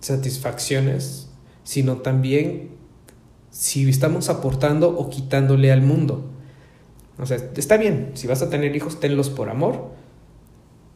[0.00, 1.28] satisfacciones,
[1.62, 2.70] sino también
[3.50, 6.30] si estamos aportando o quitándole al mundo.
[7.18, 9.92] O sea, está bien, si vas a tener hijos, tenlos por amor,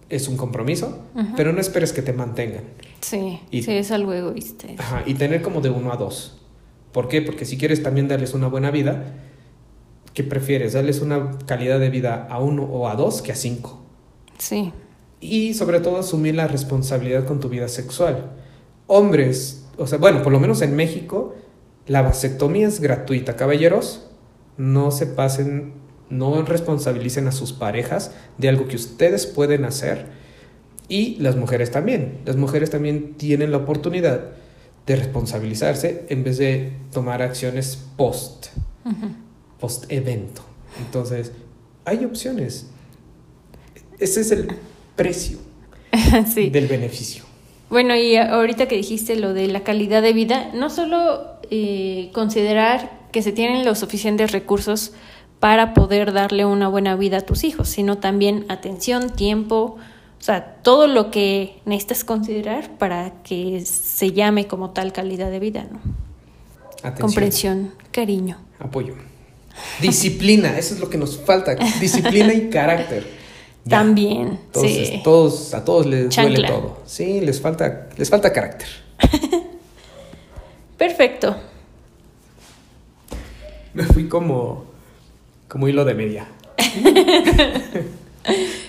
[0.09, 1.05] es un compromiso,
[1.37, 2.65] pero no esperes que te mantengan.
[3.01, 4.67] sí, Y- sí, es algo egoísta.
[4.79, 6.41] Ajá, y tener como de uno a dos.
[6.93, 7.21] ¿Por qué?
[7.23, 9.15] Porque si quieres también darles una buena vida,
[10.15, 10.73] ¿qué prefieres?
[10.73, 13.83] ¿Darles una calidad de vida a uno o a dos que a cinco?
[14.39, 14.73] Sí,
[15.21, 18.31] Y sobre todo asumir la responsabilidad con tu vida sexual.
[18.87, 21.35] Hombres, o sea, bueno, por lo menos en México,
[21.87, 23.37] la vasectomía es gratuita.
[23.37, 24.07] Caballeros,
[24.57, 25.73] no se pasen,
[26.11, 30.07] no responsabilicen a sus parejas de algo que ustedes pueden hacer.
[30.89, 32.19] Y las mujeres también.
[32.25, 34.31] Las mujeres también tienen la oportunidad
[34.87, 38.47] de responsabilizarse en vez de tomar acciones post,
[39.61, 40.43] post evento.
[40.79, 41.33] Entonces,
[41.85, 42.67] hay opciones.
[43.99, 44.49] Ese es el
[44.97, 45.39] precio
[46.35, 46.49] sí.
[46.49, 47.25] del beneficio.
[47.69, 52.99] Bueno, y ahorita que dijiste lo de la calidad de vida, no solo eh, considerar
[53.13, 54.93] que se tienen los suficientes recursos
[55.41, 59.77] para poder darle una buena vida a tus hijos, sino también atención, tiempo,
[60.19, 65.39] o sea, todo lo que necesitas considerar para que se llame como tal calidad de
[65.39, 65.79] vida, ¿no?
[66.79, 67.01] Atención.
[67.01, 68.39] Comprensión, cariño.
[68.59, 68.95] Apoyo.
[69.81, 71.55] Disciplina, eso es lo que nos falta.
[71.81, 73.19] Disciplina y carácter.
[73.65, 73.79] Ya.
[73.79, 75.01] También, Entonces, sí.
[75.05, 76.79] todos, a todos les duele todo.
[76.87, 78.67] Sí, les falta, les falta carácter.
[80.79, 81.37] Perfecto.
[83.75, 84.65] Me fui como,
[85.49, 86.29] como hilo de media.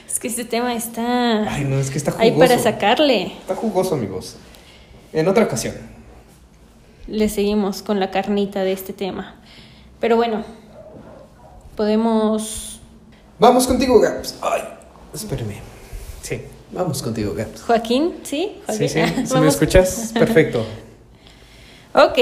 [0.07, 2.23] Es que este tema está Ay, no, es que está jugoso.
[2.33, 3.27] ahí para sacarle.
[3.39, 4.35] Está jugoso, amigos.
[5.13, 5.75] En otra ocasión.
[7.07, 9.35] le seguimos con la carnita de este tema.
[9.99, 10.43] Pero bueno,
[11.75, 12.79] podemos...
[13.39, 14.35] Vamos contigo, Gaps.
[14.41, 14.61] Ay,
[15.13, 15.55] espérame.
[16.21, 17.61] Sí, vamos contigo, Gaps.
[17.63, 18.51] Joaquín, ¿sí?
[18.69, 18.89] Sí, Joaquín.
[18.89, 18.99] sí.
[18.99, 20.65] Ah, Si me escuchas, perfecto.
[21.93, 22.17] Ok.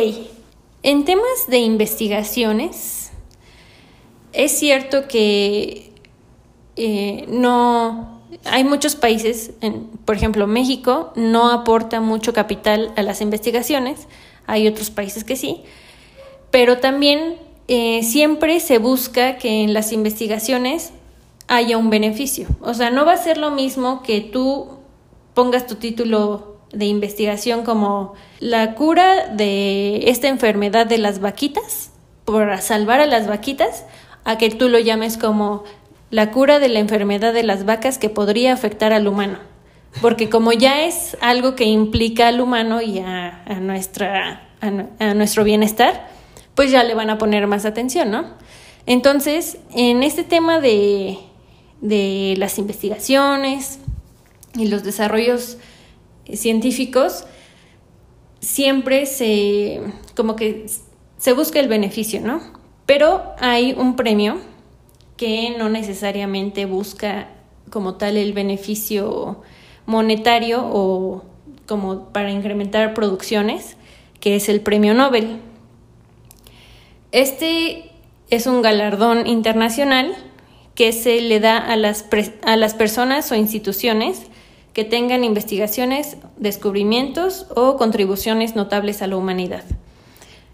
[0.83, 2.96] En temas de investigaciones,
[4.37, 5.91] es cierto que
[6.75, 8.15] eh, no...
[8.45, 9.51] Hay muchos países,
[10.05, 14.07] por ejemplo México, no aporta mucho capital a las investigaciones,
[14.45, 15.63] hay otros países que sí,
[16.51, 20.91] pero también eh, siempre se busca que en las investigaciones
[21.47, 22.47] haya un beneficio.
[22.61, 24.77] O sea, no va a ser lo mismo que tú
[25.33, 31.91] pongas tu título de investigación como la cura de esta enfermedad de las vaquitas,
[32.25, 33.85] para salvar a las vaquitas,
[34.27, 35.63] a que tú lo llames como
[36.11, 39.39] la cura de la enfermedad de las vacas que podría afectar al humano.
[40.01, 45.13] Porque como ya es algo que implica al humano y a, nuestra, a, nu- a
[45.13, 46.09] nuestro bienestar,
[46.55, 48.25] pues ya le van a poner más atención, ¿no?
[48.85, 51.17] Entonces, en este tema de,
[51.79, 53.79] de las investigaciones
[54.55, 55.57] y los desarrollos
[56.33, 57.23] científicos,
[58.41, 59.81] siempre se,
[60.15, 60.65] como que
[61.17, 62.56] se busca el beneficio, ¿no?
[62.87, 64.37] Pero hay un premio
[65.17, 67.27] que no necesariamente busca
[67.69, 69.41] como tal el beneficio
[69.85, 71.23] monetario o
[71.67, 73.75] como para incrementar producciones,
[74.21, 75.41] que es el Premio Nobel.
[77.11, 77.91] Este
[78.29, 80.15] es un galardón internacional
[80.73, 82.05] que se le da a las,
[82.43, 84.27] a las personas o instituciones
[84.71, 89.65] que tengan investigaciones, descubrimientos o contribuciones notables a la humanidad.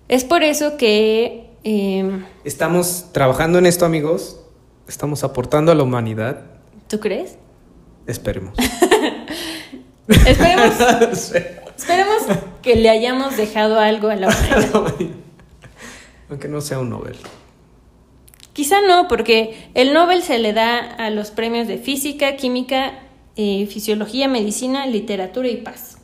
[0.08, 1.53] Es por eso que...
[1.63, 4.39] Em, Estamos trabajando en esto, amigos.
[4.88, 6.41] Estamos aportando a la humanidad.
[6.88, 7.38] ¿Tú crees?
[8.06, 8.54] Esperemos.
[10.08, 11.32] esperemos,
[11.78, 12.23] esperemos
[12.62, 14.28] que le hayamos dejado algo a la
[14.73, 15.15] humanidad.
[16.30, 17.15] Aunque no sea un Nobel.
[18.52, 22.99] Quizá no, porque el Nobel se le da a los premios de física, química,
[23.36, 25.97] eh, fisiología, medicina, literatura y paz.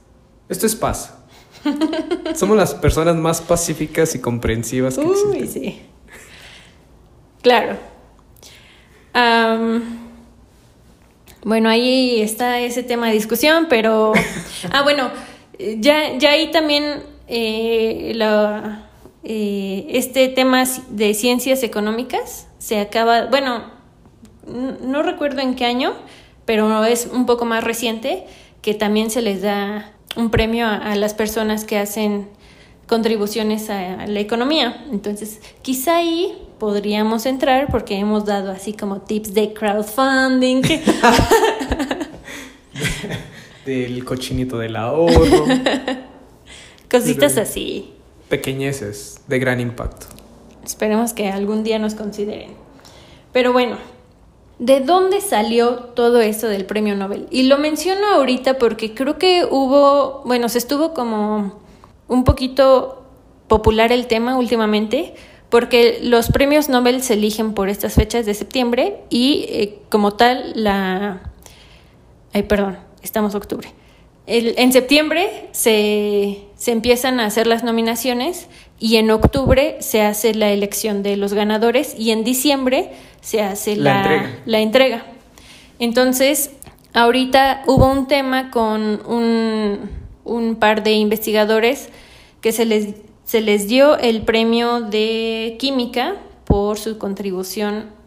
[0.47, 1.18] Esto es paz.
[2.35, 5.81] Somos las personas más pacíficas y comprensivas que Uy, sí.
[7.41, 7.77] Claro.
[11.43, 14.13] bueno, ahí está ese tema de discusión, pero...
[14.71, 15.09] ah, bueno,
[15.77, 18.17] ya, ya ahí también eh,
[19.23, 23.27] eh, este tema de ciencias económicas se acaba...
[23.27, 23.63] Bueno,
[24.45, 25.93] no recuerdo en qué año,
[26.45, 28.25] pero es un poco más reciente,
[28.61, 32.27] que también se les da un premio a, las personas que hacen
[32.87, 34.85] contribuciones a, la economía.
[34.91, 40.61] Entonces, quizá ahí podríamos entrar porque hemos dado así como tips de crowdfunding.
[43.65, 45.45] del cochinito del ahorro.
[46.91, 47.93] Cositas así.
[48.29, 50.07] Pequeñeces de gran impacto.
[50.65, 52.51] Esperemos que algún día nos consideren.
[53.31, 53.77] Pero bueno,
[54.59, 57.27] ¿De dónde salió todo eso del premio Nobel?
[57.31, 61.59] Y lo menciono ahorita porque creo que hubo, bueno, se estuvo como
[62.09, 63.05] un poquito
[63.47, 65.13] popular el tema últimamente,
[65.49, 70.51] porque los premios Nobel se eligen por estas fechas de septiembre y eh, como tal
[70.55, 71.31] la...
[72.33, 73.73] Ay, perdón, estamos octubre.
[74.27, 80.49] en septiembre se, se empiezan a hacer las nominaciones y en octubre se hace la
[80.49, 85.05] elección de los ganadores y en diciembre se hace la, entrega.
[85.79, 86.51] Entonces,
[86.93, 89.89] ahorita hubo un tema con un,
[90.23, 91.89] un par de investigadores
[92.41, 96.15] que se les, se les dio el premio de química
[96.45, 97.99] por su contribución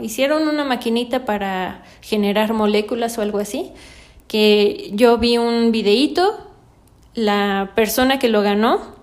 [0.00, 3.72] hicieron una maquinita para generar moléculas o algo así,
[4.28, 6.50] que yo vi un videíto,
[7.14, 8.93] la persona que lo ganó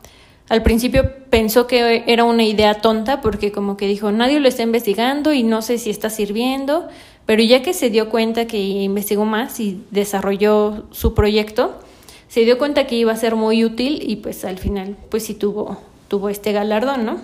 [0.51, 4.63] al principio pensó que era una idea tonta porque como que dijo, nadie lo está
[4.63, 6.89] investigando y no sé si está sirviendo,
[7.25, 11.79] pero ya que se dio cuenta que investigó más y desarrolló su proyecto,
[12.27, 15.35] se dio cuenta que iba a ser muy útil y pues al final pues sí
[15.35, 15.77] tuvo,
[16.09, 17.21] tuvo este galardón, ¿no?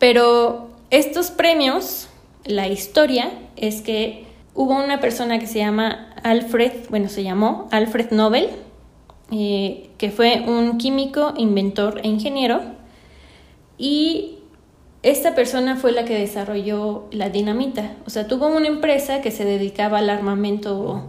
[0.00, 2.08] Pero estos premios,
[2.44, 8.10] la historia es que hubo una persona que se llama Alfred, bueno, se llamó Alfred
[8.10, 8.48] Nobel,
[9.30, 12.60] eh, que fue un químico, inventor e ingeniero.
[13.76, 14.38] Y
[15.02, 17.96] esta persona fue la que desarrolló la dinamita.
[18.06, 21.04] O sea, tuvo una empresa que se dedicaba al armamento,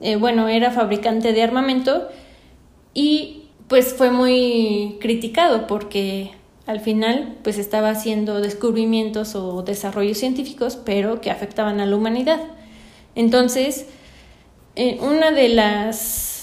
[0.00, 2.08] eh, bueno, era fabricante de armamento
[2.92, 6.32] y pues fue muy criticado porque
[6.66, 12.40] al final pues estaba haciendo descubrimientos o desarrollos científicos pero que afectaban a la humanidad.
[13.14, 13.86] Entonces,
[14.76, 16.33] eh, una de las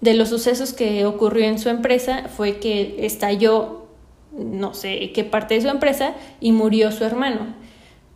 [0.00, 3.88] de los sucesos que ocurrió en su empresa fue que estalló
[4.32, 7.56] no sé qué parte de su empresa y murió su hermano.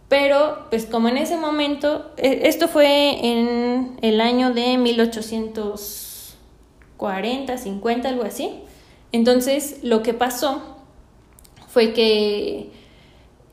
[0.08, 8.08] Pero, pues como en ese momento, e, esto fue en el año de 1840, 50,
[8.08, 8.50] algo así.
[9.10, 10.62] Entonces, lo que pasó
[11.68, 12.70] fue que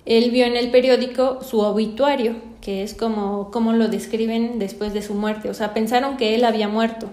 [0.05, 5.01] él vio en el periódico su obituario, que es como, como lo describen después de
[5.01, 5.49] su muerte.
[5.49, 7.09] O sea, pensaron que él había muerto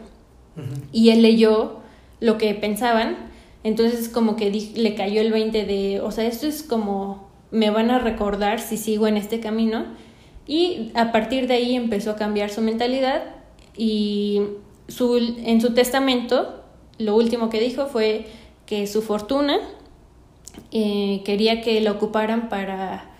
[0.92, 1.80] y él leyó
[2.20, 3.16] lo que pensaban,
[3.62, 7.90] entonces como que le cayó el 20 de, o sea, esto es como me van
[7.90, 9.86] a recordar si sigo en este camino
[10.46, 13.22] y a partir de ahí empezó a cambiar su mentalidad
[13.76, 14.42] y
[14.88, 16.62] su, en su testamento
[16.98, 18.26] lo último que dijo fue
[18.64, 19.58] que su fortuna
[20.72, 23.10] eh, quería que la ocuparan para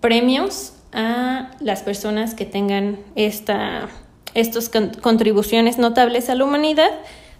[0.00, 3.88] premios a las personas que tengan esta
[4.36, 4.70] estas
[5.00, 6.90] contribuciones notables a la humanidad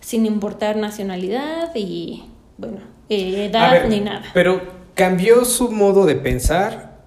[0.00, 2.24] sin importar nacionalidad y,
[2.58, 2.78] bueno,
[3.08, 4.24] eh, edad ni nada.
[4.32, 4.62] Pero
[4.94, 7.00] cambió su modo de pensar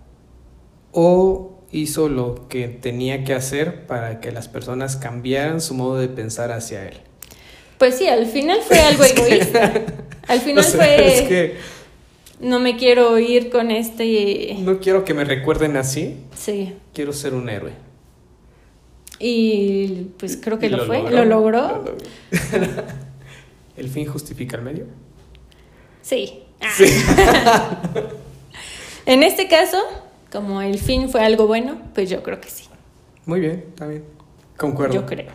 [0.91, 6.07] o hizo lo que tenía que hacer para que las personas cambiaran su modo de
[6.07, 6.97] pensar hacia él.
[7.77, 9.73] Pues sí, al final fue algo egoísta.
[10.27, 11.07] Al final fue...
[11.07, 11.55] Es que...
[12.39, 14.55] No me quiero ir con este...
[14.59, 16.17] No quiero que me recuerden así.
[16.37, 16.73] Sí.
[16.93, 17.88] Quiero ser un héroe.
[19.19, 21.17] Y pues creo que Y lo, fue, logró.
[21.17, 21.61] lo logró.
[21.61, 21.97] Lo logró.
[23.77, 24.85] ¿El fin justifica el medio?
[26.01, 26.43] Sí.
[26.61, 26.67] Ah.
[26.75, 26.85] Sí.
[29.05, 29.77] En este caso,
[30.31, 32.65] como el fin fue algo bueno, pues yo creo que sí.
[33.25, 34.03] Muy bien, está bien.
[34.55, 34.93] Concuerdo.
[34.93, 35.31] Yo creo.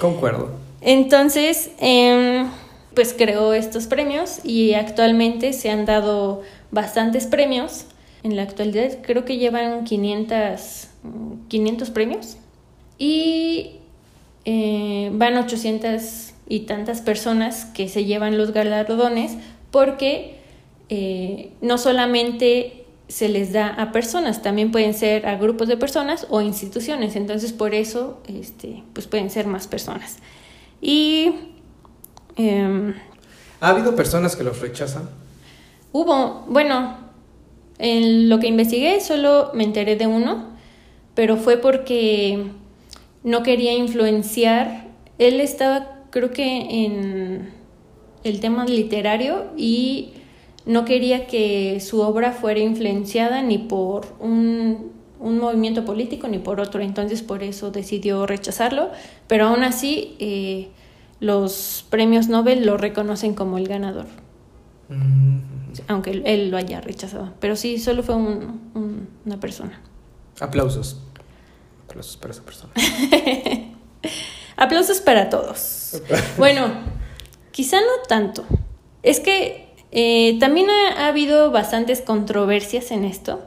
[0.00, 0.50] Concuerdo.
[0.80, 2.48] Entonces, em,
[2.94, 6.42] pues creó estos premios y actualmente se han dado
[6.72, 7.84] bastantes premios.
[8.24, 12.36] En la actualidad creo que llevan 500, mm, 500 premios
[12.98, 13.76] y
[14.44, 19.36] eh, van 800 y tantas personas que se llevan los galardones
[19.70, 20.38] porque
[20.88, 26.26] eh, no solamente se les da a personas, también pueden ser a grupos de personas
[26.30, 30.16] o instituciones, entonces por eso este, pues pueden ser más personas.
[30.80, 31.32] Y
[32.36, 32.94] em,
[33.60, 35.08] ¿Ha habido personas que los rechazan?
[35.92, 36.96] hubo, bueno,
[37.78, 40.50] en lo que investigué solo me enteré de uno,
[41.14, 42.50] pero fue porque
[43.24, 44.88] no quería influenciar,
[45.18, 47.50] él estaba creo que en
[48.24, 50.12] el tema literario y
[50.66, 56.60] no quería que su obra fuera influenciada ni por un, un movimiento político ni por
[56.60, 58.90] otro, entonces por eso decidió rechazarlo,
[59.26, 60.68] pero aún así eh,
[61.20, 64.06] los premios Nobel lo reconocen como el ganador,
[64.90, 65.40] Mm,
[65.88, 69.82] aunque él, él lo haya rechazado, pero sí, solo fue un- un- una persona.
[70.40, 71.02] Aplausos.
[71.98, 72.72] Aplausos para esa persona.
[74.56, 76.00] Aplausos para todos.
[76.36, 76.68] Bueno,
[77.50, 78.44] quizá no tanto.
[79.02, 83.40] Es que eh, también ha, ha habido bastantes controversias en esto,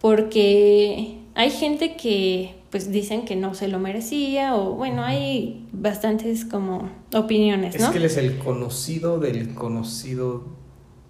[0.00, 6.44] porque hay gente que pues dicen que no se lo merecía, o bueno, hay bastantes
[6.44, 10.44] como opiniones, Es que él es el conocido del conocido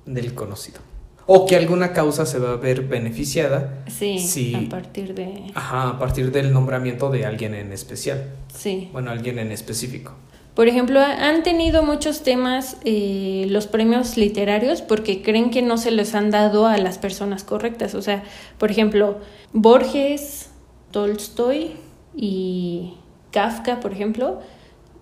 [0.04, 0.85] del conocido.
[1.28, 3.82] O que alguna causa se va a ver beneficiada.
[3.88, 4.54] Sí, Sí.
[4.54, 5.50] a partir de...
[5.54, 8.30] Ajá, a partir del nombramiento de alguien en especial.
[8.54, 8.88] Sí.
[8.92, 10.12] Bueno, alguien en específico.
[10.54, 15.76] Por ejemplo, ha- han tenido muchos temas eh, los premios literarios porque creen que no
[15.78, 17.94] se les han dado a las personas correctas.
[17.96, 18.22] O sea,
[18.56, 19.18] por ejemplo,
[19.52, 20.50] Borges,
[20.92, 21.72] Tolstoy
[22.16, 22.94] y
[23.32, 24.40] Kafka, por ejemplo,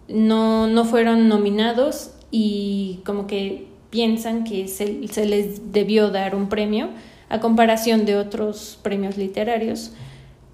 [0.09, 3.69] no, no fueron nominados y como que
[3.99, 6.89] piensan que se, se les debió dar un premio
[7.29, 9.93] a comparación de otros premios literarios.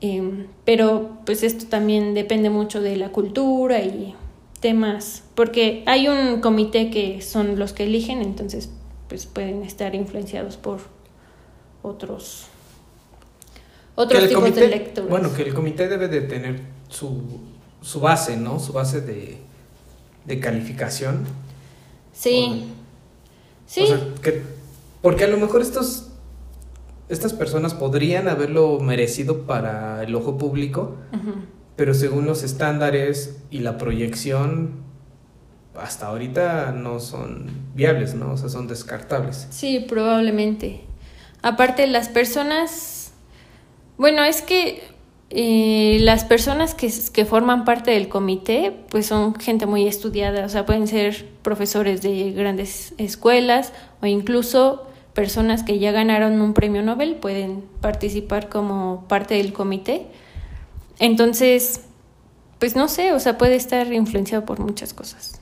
[0.03, 4.15] Em, pero pues esto también depende mucho de la cultura y
[4.61, 8.69] temas, porque hay un comité que son los que eligen, entonces
[9.09, 10.81] pues pueden estar influenciados por
[11.83, 12.45] otros
[13.95, 15.09] otros tipos comité- de lecturas.
[15.11, 16.61] Bueno, que el comité debe de tener
[16.91, 17.23] su,
[17.81, 18.59] su base, ¿no?
[18.61, 19.39] Su base de,
[20.27, 21.25] de calificación.
[22.13, 22.65] sí.
[23.71, 24.43] Sí, O sea, que,
[25.01, 26.09] porque a lo mejor estos,
[27.09, 30.97] estas personas podrían haberlo merecido para el ojo público,
[31.77, 34.83] pero según los estándares y la proyección,
[35.81, 38.33] hasta ahorita no son viables, ¿no?
[38.33, 39.47] O sea, son descartables.
[39.51, 40.81] Sí, probablemente.
[41.41, 43.13] Aparte, las personas,
[43.99, 44.83] bueno, es que
[45.33, 50.49] eh, las personas que, que forman parte del comité, pues son gente muy estudiada, o
[50.49, 53.73] sea, pueden ser profesores de grandes escuelas
[54.03, 60.07] o incluso personas que ya ganaron un premio Nobel pueden participar como parte del comité.
[60.99, 61.83] Entonces,
[62.59, 65.41] pues no sé, o sea, puede estar influenciado por muchas cosas.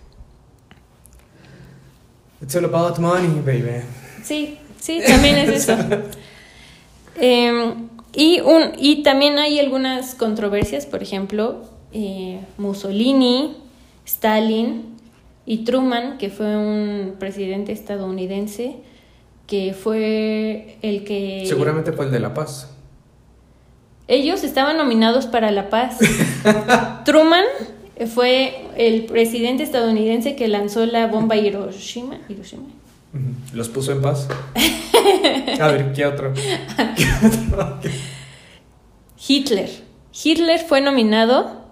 [2.43, 3.83] It's all about money, baby.
[4.23, 5.77] Sí, sí, también es eso.
[7.21, 13.57] Em, y, un, y también hay algunas controversias, por ejemplo, eh, Mussolini,
[14.07, 14.97] Stalin
[15.47, 18.77] y Truman, que fue un presidente estadounidense,
[19.47, 21.45] que fue el que...
[21.47, 22.71] Seguramente fue el de La Paz.
[24.09, 25.99] Ellos estaban nominados para la paz.
[27.05, 27.45] Truman
[28.07, 31.37] fue el presidente estadounidense que lanzó la bomba.
[31.37, 32.19] Hiroshima.
[33.55, 34.29] Los puso en paz.
[35.61, 36.33] A ver, ¿qué otro?
[36.35, 37.79] ¿Qué otro?
[39.27, 39.71] Hitler.
[40.25, 41.65] Hitler fue nominado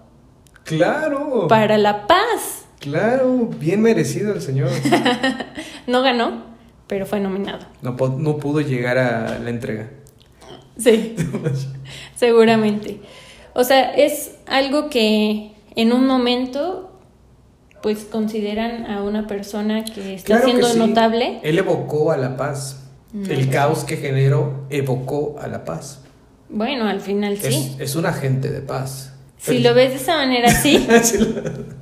[0.63, 1.47] Claro.
[1.47, 2.65] para la paz.
[2.79, 4.69] Claro, bien merecido el señor.
[5.87, 6.43] No ganó,
[6.87, 7.65] pero fue nominado.
[7.81, 9.89] No, no pudo llegar a la entrega.
[10.77, 11.15] Sí,
[12.15, 12.99] seguramente.
[13.53, 16.86] O sea, es algo que en un momento,
[17.81, 20.79] pues consideran a una persona que está Claro que siendo sí.
[20.79, 21.39] notable.
[21.43, 22.83] Él evocó a la paz.
[23.13, 26.01] No, el caos que generó evocó a la paz.
[26.49, 27.75] Bueno, al final sí.
[27.79, 29.13] Es, un agente de paz.
[29.37, 30.85] Si lo ves de esa manera, sí.
[30.89, 31.77] Lo-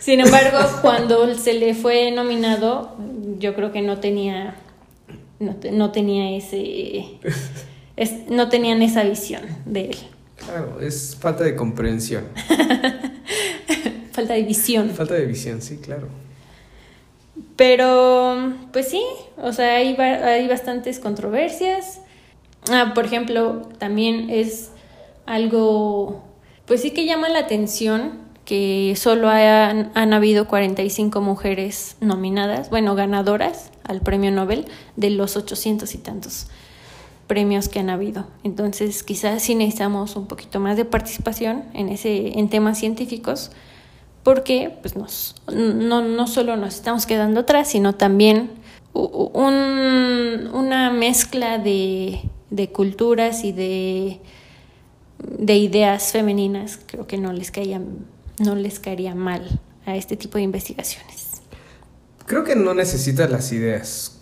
[0.00, 2.96] Sin embargo, cuando se le fue nominado,
[3.38, 4.56] yo creo que no tenía,
[5.38, 7.04] no, no tenía ese,
[7.96, 9.96] es- no tenían esa visión de él.
[10.36, 12.24] Claro, es falta de comprensión.
[14.12, 14.90] Falta de visión.
[14.90, 16.08] Falta de visión, sí, claro.
[17.56, 19.02] Pero, pues sí,
[19.38, 22.00] o sea, hay, hay bastantes controversias.
[22.70, 24.70] Ah, por ejemplo, también es
[25.26, 26.22] algo,
[26.66, 32.94] pues sí que llama la atención que solo han, han habido 45 mujeres nominadas, bueno,
[32.94, 36.48] ganadoras al premio Nobel de los 800 y tantos
[37.26, 38.26] premios que han habido.
[38.44, 43.52] Entonces, quizás sí necesitamos un poquito más de participación en ese en temas científicos
[44.22, 48.50] porque pues nos, no, no solo nos estamos quedando atrás, sino también
[48.92, 52.20] un- una mezcla de,
[52.50, 54.20] de culturas y de,
[55.18, 57.80] de ideas femeninas creo que no les, caía,
[58.38, 61.42] no les caería mal a este tipo de investigaciones.
[62.26, 64.18] Creo que no necesitas las ideas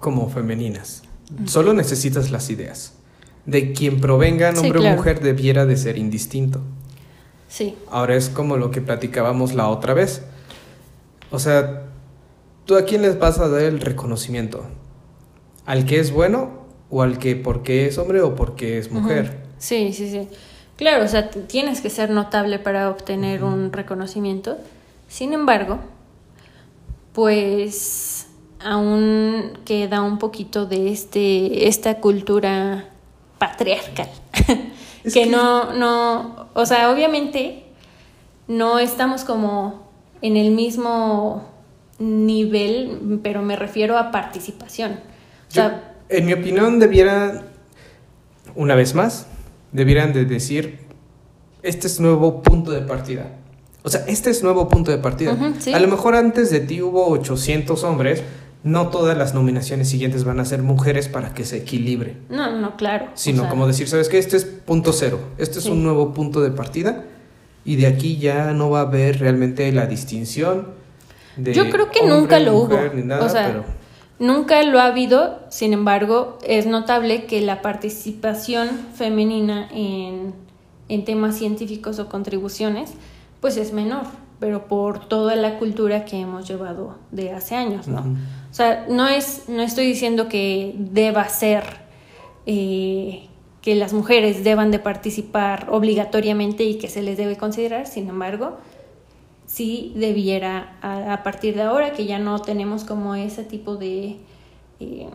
[0.00, 1.02] como femeninas.
[1.46, 2.92] Solo necesitas las ideas.
[3.46, 4.94] De quien provengan, Sí, hombre claro.
[4.94, 6.60] o mujer, debiera de ser indistinto.
[7.54, 10.22] Sí, Ahora es como lo que platicábamos la otra vez.
[11.30, 11.84] O sea,
[12.64, 14.64] ¿tú a quién les vas a dar el reconocimiento?
[15.64, 16.50] ¿Al que es bueno
[16.90, 19.44] o al que porque es hombre o porque es mujer?
[19.58, 20.26] Sí, sí, sí.
[20.74, 24.58] Claro, o sea, tienes que ser notable para obtener un reconocimiento.
[25.06, 25.78] Sin embargo,
[27.12, 28.26] pues
[28.64, 32.88] aún queda un poquito de este esta cultura
[33.38, 34.08] patriarcal
[35.12, 37.64] que que- no no, o sea, obviamente
[38.48, 39.88] no estamos como
[40.22, 41.44] en el mismo
[41.98, 44.92] nivel, pero me refiero a participación.
[44.92, 44.96] O
[45.50, 47.42] Yo- sea, en mi opinión, debieran,
[48.54, 49.26] una vez más,
[49.72, 50.80] debieran de decir,
[51.62, 53.30] este es nuevo punto de partida.
[53.82, 55.36] O sea, este es nuevo punto de partida.
[55.58, 55.72] Sí.
[55.74, 58.22] A lo mejor antes de ti hubo 800 hombres,
[58.64, 62.16] no todas las nominaciones siguientes van a ser mujeres para que se equilibre.
[62.30, 63.06] no, no, claro.
[63.06, 64.18] o Sino sea, como decir, ¿sabes qué?
[64.18, 65.20] Este es punto cero.
[65.38, 65.70] Este es Sí.
[65.70, 67.04] un nuevo punto de partida.
[67.66, 70.68] Y de aquí ya no va a haber realmente la distinción
[71.36, 72.94] de Yo creo que hombre, nunca lo mujer, hubo.
[72.96, 73.64] ni nada, o sea, pero
[74.18, 75.40] nunca lo ha habido.
[75.50, 80.34] Sin embargo, es notable que la participación femenina en,
[80.88, 82.92] en temas científicos o contribuciones,
[83.40, 84.04] pues es menor,
[84.40, 88.04] pero por toda la cultura que hemos llevado de hace años, ¿no?
[88.54, 91.64] O sea, no es, no estoy diciendo que deba ser
[92.46, 93.26] eh,
[93.62, 98.58] que las mujeres deban de participar obligatoriamente y que se les debe considerar, sin embargo,
[99.46, 104.18] sí debiera a, partir de ahora que ya no tenemos como ese tipo de
[104.78, 105.08] eh,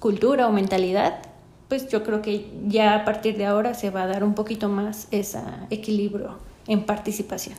[0.00, 1.22] cultura o mentalidad,
[1.68, 4.68] pues yo creo que ya a partir de ahora se va a dar un poquito
[4.68, 5.38] más ese
[5.70, 7.54] equilibrio en participación.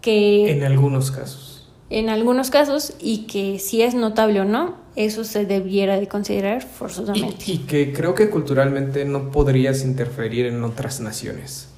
[0.00, 1.57] Que en algunos casos.
[1.90, 6.62] En algunos casos y que si es notable o no, eso se debiera de considerar
[6.62, 7.44] forzosamente.
[7.46, 11.68] Y, y que creo que culturalmente no podrías interferir en otras naciones.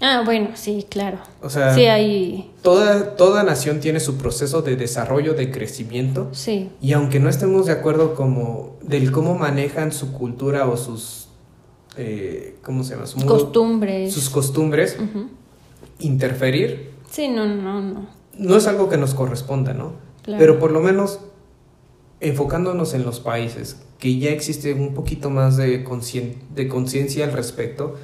[0.00, 1.18] Ah, bueno, sí, claro.
[1.40, 2.50] O sea, sí, hay...
[2.62, 6.28] toda, toda nación tiene su proceso de desarrollo, de crecimiento.
[6.32, 11.26] Sí, Y aunque no estemos de acuerdo como del cómo manejan su cultura o sus
[11.96, 13.06] eh, ¿cómo se llama?
[13.06, 14.12] Su costumbres.
[14.12, 14.98] sus costumbres,
[15.98, 18.06] interferir Sí, no, no, no.
[18.38, 19.94] No es algo que nos corresponda, ¿no?
[20.22, 20.38] Claro.
[20.40, 21.20] Pero por lo menos
[22.20, 27.94] enfocándonos en los países, que ya existe un poquito más de conciencia al respecto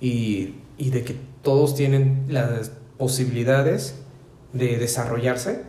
[0.00, 3.96] y, y de que todos tienen las posibilidades
[4.52, 5.62] de desarrollarse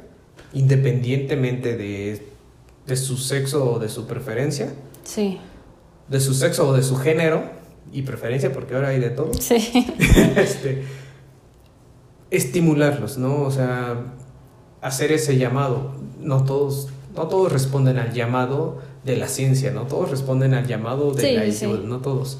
[0.53, 2.28] independientemente de,
[2.86, 5.39] de su sexo o de su preferencia, Sí,
[6.07, 7.43] de su sexo o de su género
[7.91, 9.32] y preferencia, porque ahora hay de todo.
[9.34, 9.55] sí,
[10.38, 10.84] este,
[12.36, 13.41] estimularlos, ¿no?
[13.43, 14.01] O sea,
[14.81, 15.93] hacer ese llamado.
[16.19, 21.11] No todos, no todos responden al llamado de la ciencia, no todos responden al llamado
[21.13, 21.65] de Sí, la sí.
[21.65, 22.39] ayuda, no todos.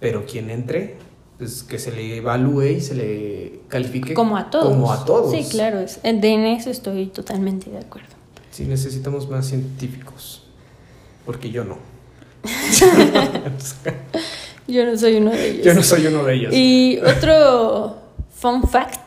[0.00, 0.96] Pero quien entre,
[1.38, 4.68] pues que se le evalúe y se le califique como a todos.
[4.68, 5.32] Como a todos.
[5.32, 8.08] Sí, claro, es- en eso estoy totalmente de acuerdo.
[8.50, 10.42] Sí, necesitamos más científicos.
[11.24, 11.76] Porque yo no.
[14.66, 15.64] Yo no soy uno de ellos.
[15.64, 16.54] Yo no soy uno de ellos.
[16.54, 17.96] Y otro
[18.34, 18.97] fun fact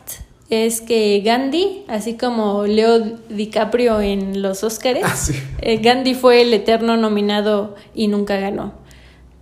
[0.52, 2.98] es que Gandhi, así como Leo
[3.30, 5.34] DiCaprio en los Óscares, Ah, sí.
[5.60, 8.72] eh, Gandhi fue el eterno nominado y nunca ganó.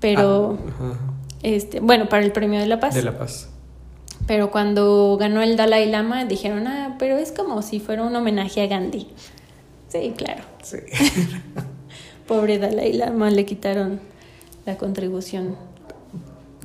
[0.01, 0.93] Pero, Ah,
[1.43, 2.95] este, bueno, para el Premio de la Paz.
[2.95, 3.49] De la paz.
[4.27, 8.63] Pero cuando ganó el Dalai Lama dijeron, ah, pero es como si fuera un homenaje
[8.63, 9.09] a Gandhi.
[9.89, 10.43] Sí, claro.
[10.63, 10.77] Sí.
[12.29, 13.99] Pobre Dalai Lama, le quitaron
[14.67, 15.57] la contribución.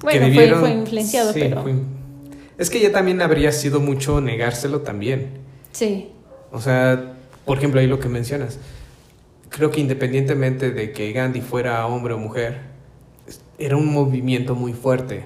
[0.04, 1.64] Bueno, fue, fue influenciado, sí, pero...
[1.64, 1.74] fue-
[2.58, 5.30] Es que ya también habría sido mucho negárselo también.
[5.72, 6.10] Sí,
[6.52, 8.60] O sea, por ejemplo, ahí lo que mencionas.
[9.50, 12.62] Creo que independientemente de que Gandhi fuera hombre o mujer,
[13.58, 15.26] era un movimiento muy fuerte.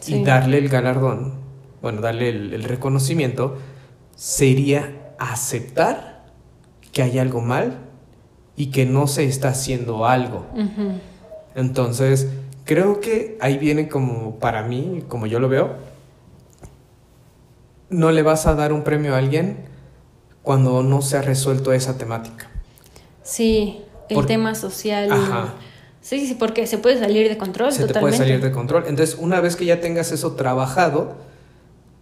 [0.00, 0.16] Sí.
[0.16, 1.34] Y darle el galardón,
[1.82, 3.58] bueno, darle el, el reconocimiento,
[4.16, 6.24] sería aceptar
[6.92, 7.78] que hay algo mal
[8.56, 10.46] y que no se está haciendo algo.
[11.54, 12.28] Entonces,
[12.64, 15.74] creo que ahí viene como, para mí, como yo lo veo,
[17.90, 19.66] no le vas a dar un premio a alguien
[20.42, 22.50] cuando no se ha resuelto esa temática.
[23.22, 25.10] Sí, el Por- tema social.
[25.10, 25.54] Ajá.
[26.00, 28.84] Sí, sí, porque se puede salir de control se te puede salir de control.
[28.86, 31.16] Entonces, una vez que ya tengas eso trabajado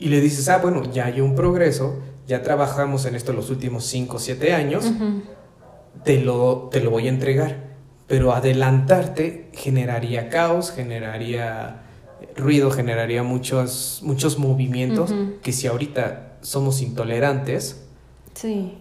[0.01, 3.85] y le dices, ah, bueno, ya hay un progreso, ya trabajamos en esto los últimos
[3.87, 4.85] 5 o 7 años,
[6.03, 7.71] te, lo, te lo voy a entregar.
[8.09, 11.83] Pero adelantarte generaría caos, generaría
[12.37, 15.13] ruido, generaría muchos, muchos movimientos
[15.43, 17.79] que si ahorita somos intolerantes,
[18.35, 18.79] Sí,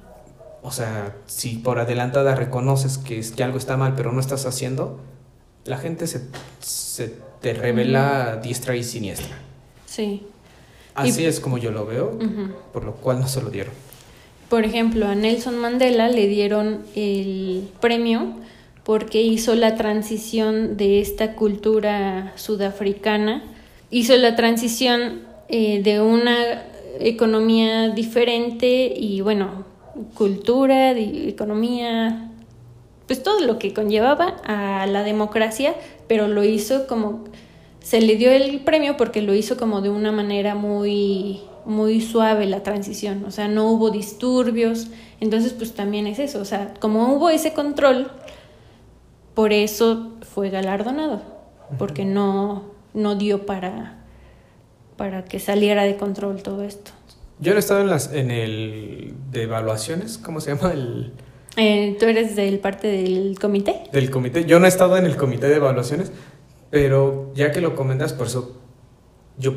[0.64, 4.46] o sea, si por adelantada reconoces que, es, que algo está mal pero no estás
[4.46, 5.00] haciendo,
[5.66, 6.22] la gente se,
[6.60, 9.38] se te revela diestra y siniestra.
[9.86, 10.26] sí.
[10.94, 12.20] Así Y- es como yo lo veo,
[12.74, 13.74] por lo cual no se lo dieron.
[14.50, 18.34] Por ejemplo, a Nelson Mandela le dieron el premio
[18.92, 23.42] porque hizo la transición de esta cultura sudafricana,
[23.90, 26.64] hizo la transición eh, de una
[27.00, 29.64] economía diferente y bueno,
[30.14, 32.32] cultura, economía,
[33.08, 35.74] pues todo lo que conllevaba a la democracia,
[36.10, 37.24] pero lo hizo como
[37.80, 42.46] se le dio el premio porque lo hizo como de una manera muy muy suave
[42.46, 44.88] la transición, o sea, no hubo disturbios,
[45.20, 48.12] entonces pues también es eso, o sea, como hubo ese control,
[49.34, 51.22] por eso fue galardonado,
[51.78, 52.64] porque no
[52.94, 53.98] no dio para
[54.98, 56.92] para que saliera de control todo esto.
[57.40, 60.72] Yo no he estado en, las, en el de evaluaciones, ¿cómo se llama?
[60.74, 61.12] El,
[61.58, 63.82] Eh, ¿Tú eres del parte del comité?
[63.92, 64.46] del comité.
[64.46, 66.12] Yo no he estado en el comité de evaluaciones,
[66.70, 68.58] pero ya que lo comentas, por eso
[69.40, 69.54] yo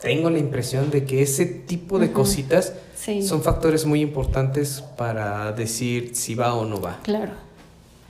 [0.00, 5.52] tengo la impresión de que ese tipo de cositas Sí, son factores muy importantes para
[5.52, 6.98] decir si va o no va.
[7.02, 7.32] claro.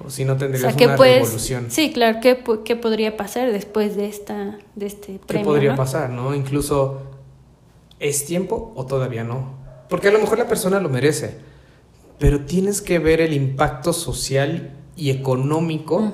[0.04, 1.66] O si no O tendrías sea, ¿qué una puedes, revolución.
[1.70, 5.46] sí, claro, ¿qué, qué podría pasar después de esta de este ¿Qué premio?
[5.46, 5.76] podría no?
[5.76, 6.34] pasar, no?
[6.34, 7.02] Incluso,
[7.98, 9.54] ¿es tiempo o todavía no?
[9.88, 11.38] Porque a lo mejor la persona lo merece,
[12.18, 16.12] pero tienes que ver el impacto social y económico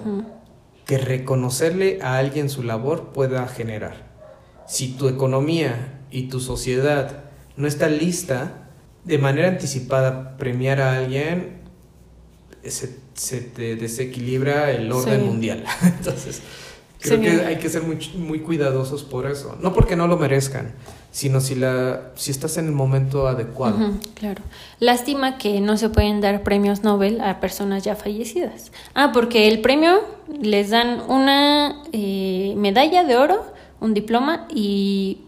[0.86, 4.06] que reconocerle a alguien su labor pueda generar.
[4.66, 7.24] Si tu economía y tu sociedad
[7.56, 8.68] no está lista,
[9.04, 11.60] de manera anticipada premiar a alguien,
[12.64, 15.26] se, se te desequilibra el orden Sí.
[15.26, 15.64] mundial.
[15.82, 16.42] Entonces,
[17.00, 17.24] creo Sí.
[17.24, 19.56] que hay que ser muy, muy cuidadosos por eso.
[19.60, 20.72] No porque no lo merezcan,
[21.10, 23.92] sino si, la, si estás en el momento adecuado.
[24.14, 24.42] Claro.
[24.80, 28.70] Lástima que no se pueden dar premios Nobel a personas ya fallecidas.
[28.94, 30.00] Ah, porque el premio
[30.42, 33.46] les dan una eh, medalla de oro,
[33.80, 35.22] un diploma y,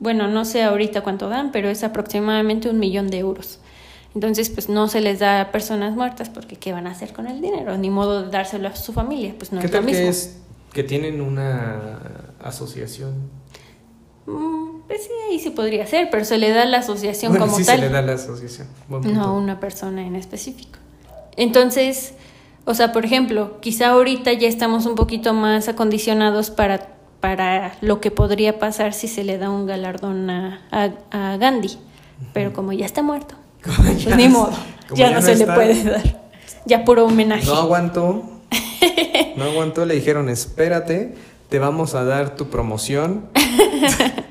[0.00, 3.58] bueno, no sé ahorita cuánto dan, pero es aproximadamente un millón de euros.
[4.14, 7.26] Entonces, pues no se les da a personas muertas porque ¿qué van a hacer con
[7.26, 7.76] el dinero?
[7.78, 10.02] Ni modo de dárselo a su familia, pues no ¿Qué es lo tal mismo.
[10.04, 10.38] que es
[10.72, 12.00] que tienen una
[12.42, 13.14] asociación?
[14.26, 17.46] Mm, pues sí, ahí sí podría ser, pero se le da a la asociación Bueno,
[17.46, 17.76] como sí tal.
[17.80, 18.66] se le da a la asociación.
[18.88, 20.78] No una persona en específico.
[21.36, 22.14] Entonces,
[22.64, 26.88] o sea, por ejemplo, quizá ahorita ya estamos un poquito más acondicionados para,
[27.20, 31.78] para lo que podría pasar si se le da un galardón a, a- a Gandhi.
[32.34, 34.52] Pero como ya está muerto, pues ya ni no- modo,
[34.94, 36.28] ya, no, se está, le puede dar.
[36.64, 37.46] Ya puro homenaje.
[37.46, 38.24] No aguantó.
[39.36, 41.14] No aguantó, le dijeron, espérate,
[41.48, 43.26] te vamos a dar tu promoción.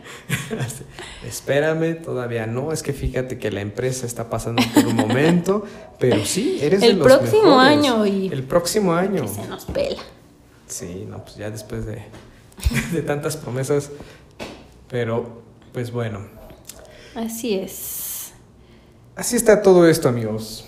[1.26, 2.72] Espérame, todavía no.
[2.72, 5.66] Es que fíjate que la empresa está pasando por un momento,
[6.00, 7.68] pero sí, eres de El los próximo mejores.
[7.78, 9.24] año y- El próximo año.
[9.24, 10.02] Que se nos pela.
[10.68, 12.04] Sí, no, pues ya después de,
[12.92, 13.90] de tantas promesas.
[14.90, 15.42] Pero,
[15.74, 16.20] pues bueno.
[17.16, 17.97] Así es.
[19.18, 20.66] Así está todo esto, amigos.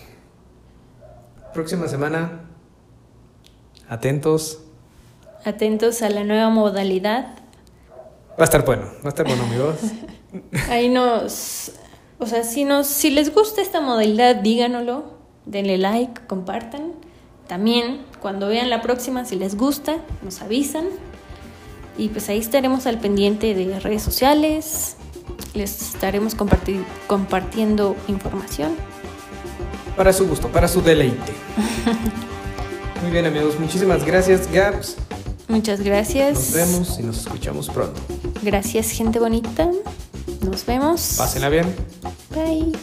[1.54, 2.42] Próxima semana.
[3.88, 4.62] Atentos.
[5.46, 7.36] Atentos a la nueva modalidad.
[8.32, 9.76] Va a estar bueno, va a estar bueno, amigos.
[10.70, 11.74] Ahí nos,
[12.18, 15.04] o sea, si nos, si les gusta esta modalidad, díganoslo,
[15.46, 16.94] denle like, compartan.
[17.48, 20.86] También, cuando vean la próxima, si les gusta, nos avisan.
[22.00, 24.96] Y pues ahí estaremos al pendiente de redes sociales.
[25.54, 28.76] Les estaremos comparti- compartiendo información.
[29.98, 31.34] Para su gusto, para su deleite.
[33.02, 34.96] Muy bien, amigos, muchísimas gracias, Gabs.
[35.48, 36.34] Muchas gracias.
[36.36, 38.00] Nos vemos y nos escuchamos pronto.
[38.44, 39.70] Gracias, gente bonita.
[40.42, 41.16] Nos vemos.
[41.18, 41.74] Pásenla bien.
[42.36, 42.74] Bye.